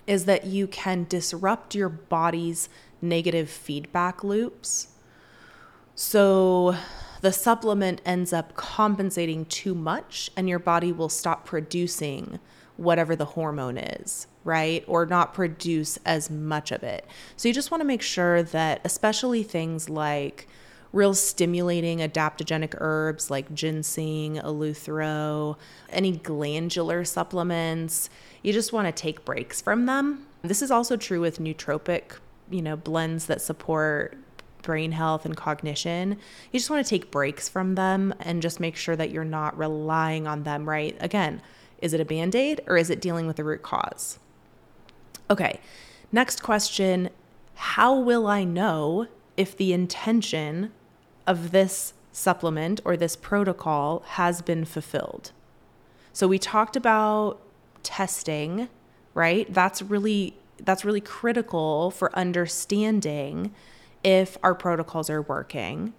is 0.08 0.25
that 0.25 0.45
you 0.45 0.65
can 0.67 1.05
disrupt 1.08 1.75
your 1.75 1.89
body's 1.89 2.69
negative 3.01 3.49
feedback 3.49 4.23
loops. 4.23 4.88
So, 5.93 6.75
the 7.25 7.33
supplement 7.33 8.01
ends 8.05 8.31
up 8.31 8.53
compensating 8.53 9.45
too 9.45 9.73
much 9.73 10.29
and 10.38 10.47
your 10.47 10.59
body 10.59 10.91
will 10.91 11.09
stop 11.09 11.43
producing 11.43 12.38
whatever 12.77 13.15
the 13.15 13.25
hormone 13.25 13.79
is, 13.79 14.27
right? 14.43 14.83
Or 14.85 15.07
not 15.07 15.33
produce 15.33 15.97
as 16.05 16.29
much 16.29 16.71
of 16.71 16.83
it. 16.83 17.03
So 17.35 17.47
you 17.47 17.53
just 17.55 17.71
want 17.71 17.81
to 17.81 17.85
make 17.85 18.03
sure 18.03 18.43
that, 18.43 18.79
especially 18.83 19.41
things 19.41 19.89
like 19.89 20.47
real 20.93 21.15
stimulating 21.15 21.97
adaptogenic 21.97 22.75
herbs 22.77 23.31
like 23.31 23.51
ginseng, 23.55 24.35
eleuthero, 24.35 25.57
any 25.89 26.11
glandular 26.17 27.03
supplements, 27.03 28.07
you 28.43 28.53
just 28.53 28.71
want 28.71 28.85
to 28.85 28.91
take 28.91 29.25
breaks 29.25 29.61
from 29.61 29.88
them. 29.88 30.27
This 30.43 30.61
is 30.61 30.69
also 30.69 30.95
true 30.95 31.21
with 31.21 31.39
nootropic, 31.39 32.19
you 32.51 32.61
know, 32.61 32.75
blends 32.75 33.25
that 33.25 33.41
support 33.41 34.15
brain 34.65 34.91
health 34.91 35.25
and 35.25 35.38
cognition. 35.38 36.17
You 36.51 36.60
just 36.60 36.69
want 36.69 36.86
to 36.86 36.89
take 36.89 37.12
breaks 37.12 37.47
from 37.47 37.75
them 37.75 38.13
and 38.19 38.41
just 38.41 38.60
make 38.60 38.75
sure 38.75 38.95
that 38.97 39.12
you're 39.12 39.23
not 39.23 39.58
relying 39.58 40.28
on 40.28 40.43
them, 40.43 40.67
right? 40.67 40.97
Again, 40.99 41.41
is 41.82 41.93
it 41.93 42.01
a 42.01 42.06
band 42.06 42.36
aid 42.36 42.62
or 42.67 42.75
is 42.75 42.89
it 42.89 42.99
dealing 42.99 43.28
with 43.28 43.38
the 43.38 43.43
root 43.43 43.62
cause? 43.62 44.19
Okay, 45.30 45.62
next 46.12 46.43
question 46.43 47.10
How 47.56 47.97
will 47.97 48.28
I 48.28 48.43
know 48.43 49.08
if 49.38 49.56
the 49.56 49.71
intention 49.71 50.71
of 51.25 51.51
this 51.51 51.93
supplement 52.12 52.82
or 52.84 52.97
this 52.97 53.15
protocol 53.15 54.04
has 54.08 54.41
been 54.41 54.65
fulfilled? 54.65 55.32
So 56.12 56.28
we 56.28 56.39
talked 56.39 56.75
about 56.75 57.39
testing, 57.84 58.69
right? 59.13 59.51
That's 59.54 59.82
really 59.82 60.36
that's 60.63 60.86
really 60.86 61.01
critical 61.01 61.91
for 61.91 62.15
understanding 62.17 63.54
if 64.06 64.38
our 64.44 64.54
protocols 64.54 65.10
are 65.10 65.24
working. 65.24 65.94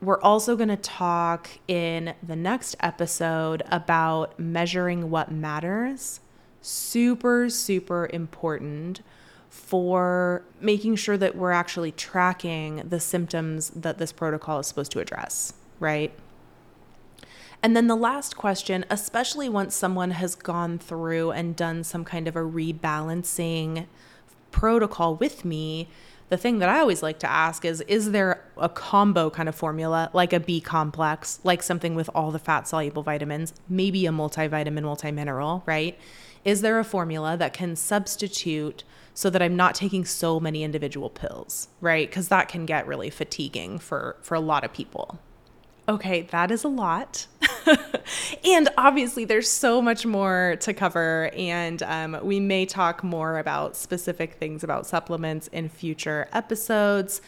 We're 0.00 0.20
also 0.20 0.56
going 0.56 0.70
to 0.70 0.76
talk 0.76 1.48
in 1.68 2.14
the 2.22 2.34
next 2.34 2.74
episode 2.80 3.62
about 3.70 4.38
measuring 4.40 5.10
what 5.10 5.30
matters. 5.30 6.20
Super, 6.62 7.50
super 7.50 8.08
important 8.12 9.02
for 9.50 10.42
making 10.60 10.96
sure 10.96 11.18
that 11.18 11.36
we're 11.36 11.52
actually 11.52 11.92
tracking 11.92 12.76
the 12.88 12.98
symptoms 12.98 13.70
that 13.70 13.98
this 13.98 14.10
protocol 14.10 14.58
is 14.58 14.66
supposed 14.66 14.90
to 14.92 15.00
address, 15.00 15.52
right? 15.78 16.12
And 17.62 17.76
then 17.76 17.86
the 17.86 17.96
last 17.96 18.36
question, 18.36 18.84
especially 18.90 19.48
once 19.48 19.74
someone 19.74 20.12
has 20.12 20.34
gone 20.34 20.78
through 20.78 21.30
and 21.30 21.54
done 21.54 21.84
some 21.84 22.04
kind 22.04 22.26
of 22.26 22.36
a 22.36 22.40
rebalancing 22.40 23.86
protocol 24.50 25.14
with 25.14 25.44
me, 25.44 25.88
the 26.34 26.38
thing 26.38 26.58
that 26.58 26.68
I 26.68 26.80
always 26.80 27.00
like 27.00 27.20
to 27.20 27.30
ask 27.30 27.64
is 27.64 27.80
is 27.82 28.10
there 28.10 28.44
a 28.56 28.68
combo 28.68 29.30
kind 29.30 29.48
of 29.48 29.54
formula 29.54 30.10
like 30.12 30.32
a 30.32 30.40
B 30.40 30.60
complex, 30.60 31.38
like 31.44 31.62
something 31.62 31.94
with 31.94 32.10
all 32.12 32.32
the 32.32 32.40
fat 32.40 32.66
soluble 32.66 33.04
vitamins, 33.04 33.54
maybe 33.68 34.04
a 34.04 34.10
multivitamin, 34.10 34.80
multimineral, 34.80 35.62
right? 35.64 35.96
Is 36.44 36.60
there 36.60 36.80
a 36.80 36.84
formula 36.84 37.36
that 37.36 37.52
can 37.52 37.76
substitute 37.76 38.82
so 39.14 39.30
that 39.30 39.42
I'm 39.42 39.54
not 39.54 39.76
taking 39.76 40.04
so 40.04 40.40
many 40.40 40.64
individual 40.64 41.08
pills, 41.08 41.68
right? 41.80 42.10
Cuz 42.10 42.26
that 42.28 42.48
can 42.48 42.66
get 42.66 42.84
really 42.88 43.10
fatiguing 43.10 43.78
for 43.78 44.16
for 44.20 44.34
a 44.34 44.40
lot 44.40 44.64
of 44.64 44.72
people. 44.72 45.20
Okay, 45.86 46.22
that 46.30 46.50
is 46.50 46.64
a 46.64 46.68
lot. 46.68 47.26
and 48.44 48.70
obviously, 48.78 49.26
there's 49.26 49.50
so 49.50 49.82
much 49.82 50.06
more 50.06 50.56
to 50.60 50.72
cover, 50.72 51.30
and 51.36 51.82
um, 51.82 52.18
we 52.22 52.40
may 52.40 52.64
talk 52.64 53.04
more 53.04 53.38
about 53.38 53.76
specific 53.76 54.34
things 54.34 54.64
about 54.64 54.86
supplements 54.86 55.48
in 55.48 55.68
future 55.68 56.26
episodes, 56.32 57.20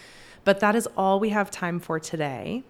but 0.45 0.61
that 0.61 0.75
is 0.75 0.89
all 0.97 1.21
we 1.21 1.31
have 1.31 1.51
time 1.51 1.79
for 1.79 2.01
today. 2.01 2.63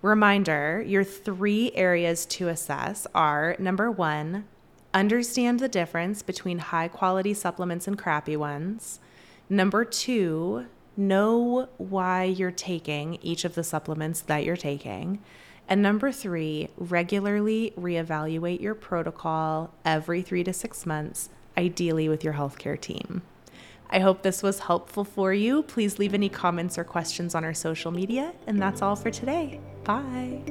Reminder 0.00 0.82
your 0.86 1.04
three 1.04 1.70
areas 1.74 2.24
to 2.24 2.48
assess 2.48 3.06
are 3.14 3.56
number 3.58 3.90
one, 3.90 4.46
understand 4.94 5.60
the 5.60 5.68
difference 5.68 6.22
between 6.22 6.58
high 6.58 6.88
quality 6.88 7.34
supplements 7.34 7.86
and 7.86 7.98
crappy 7.98 8.38
ones. 8.38 9.00
Number 9.50 9.84
two, 9.84 10.66
know 11.00 11.68
why 11.78 12.24
you're 12.24 12.50
taking 12.50 13.18
each 13.22 13.44
of 13.44 13.54
the 13.54 13.64
supplements 13.64 14.20
that 14.20 14.44
you're 14.44 14.56
taking. 14.56 15.20
And 15.68 15.82
number 15.82 16.12
three, 16.12 16.68
regularly 16.76 17.72
reevaluate 17.78 18.60
your 18.60 18.74
protocol 18.74 19.72
every 19.84 20.22
three 20.22 20.44
to 20.44 20.52
six 20.52 20.84
months, 20.84 21.30
ideally 21.56 22.08
with 22.08 22.24
your 22.24 22.34
healthcare 22.34 22.80
team. 22.80 23.22
I 23.88 23.98
hope 23.98 24.22
this 24.22 24.42
was 24.42 24.60
helpful 24.60 25.04
for 25.04 25.32
you. 25.34 25.62
Please 25.64 25.98
leave 25.98 26.14
any 26.14 26.28
comments 26.28 26.78
or 26.78 26.84
questions 26.84 27.34
on 27.34 27.44
our 27.44 27.54
social 27.54 27.90
media. 27.90 28.32
And 28.46 28.60
that's 28.60 28.82
all 28.82 28.94
for 28.94 29.10
today. 29.10 29.60
Bye. 29.84 30.42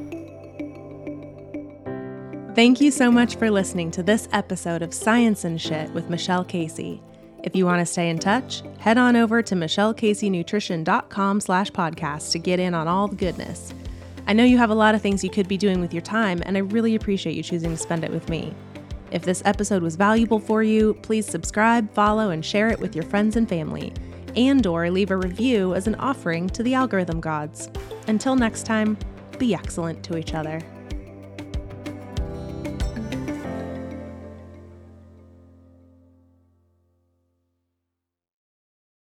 Thank 2.55 2.81
you 2.81 2.91
so 2.91 3.09
much 3.09 3.37
for 3.37 3.49
listening 3.49 3.91
to 3.91 4.03
this 4.03 4.27
episode 4.33 4.81
of 4.81 4.93
Science 4.93 5.45
and 5.45 5.61
Shit 5.61 5.89
with 5.91 6.09
Michelle 6.09 6.43
Casey. 6.43 7.01
If 7.43 7.55
you 7.55 7.65
want 7.65 7.79
to 7.79 7.85
stay 7.85 8.09
in 8.09 8.19
touch, 8.19 8.63
head 8.79 8.97
on 8.97 9.15
over 9.15 9.41
to 9.41 9.55
michellecaseynutrition.com 9.55 11.41
slash 11.41 11.71
podcast 11.71 12.31
to 12.31 12.39
get 12.39 12.59
in 12.59 12.73
on 12.73 12.87
all 12.87 13.07
the 13.07 13.15
goodness. 13.15 13.73
I 14.27 14.33
know 14.33 14.43
you 14.43 14.57
have 14.57 14.69
a 14.69 14.75
lot 14.75 14.93
of 14.93 15.01
things 15.01 15.23
you 15.23 15.29
could 15.29 15.47
be 15.47 15.57
doing 15.57 15.81
with 15.81 15.93
your 15.93 16.01
time, 16.01 16.43
and 16.45 16.57
I 16.57 16.61
really 16.61 16.95
appreciate 16.95 17.35
you 17.35 17.43
choosing 17.43 17.71
to 17.71 17.77
spend 17.77 18.03
it 18.03 18.11
with 18.11 18.29
me. 18.29 18.53
If 19.11 19.23
this 19.23 19.41
episode 19.45 19.81
was 19.81 19.95
valuable 19.95 20.39
for 20.39 20.61
you, 20.61 20.93
please 21.01 21.25
subscribe, 21.25 21.91
follow, 21.93 22.29
and 22.29 22.45
share 22.45 22.67
it 22.67 22.79
with 22.79 22.93
your 22.93 23.05
friends 23.05 23.37
and 23.37 23.49
family, 23.49 23.93
and 24.35 24.67
or 24.67 24.91
leave 24.91 25.09
a 25.09 25.17
review 25.17 25.73
as 25.73 25.87
an 25.87 25.95
offering 25.95 26.47
to 26.49 26.61
the 26.61 26.75
algorithm 26.75 27.19
gods. 27.19 27.69
Until 28.07 28.35
next 28.35 28.65
time, 28.65 28.97
be 29.39 29.55
excellent 29.55 30.03
to 30.03 30.17
each 30.17 30.33
other. 30.33 30.61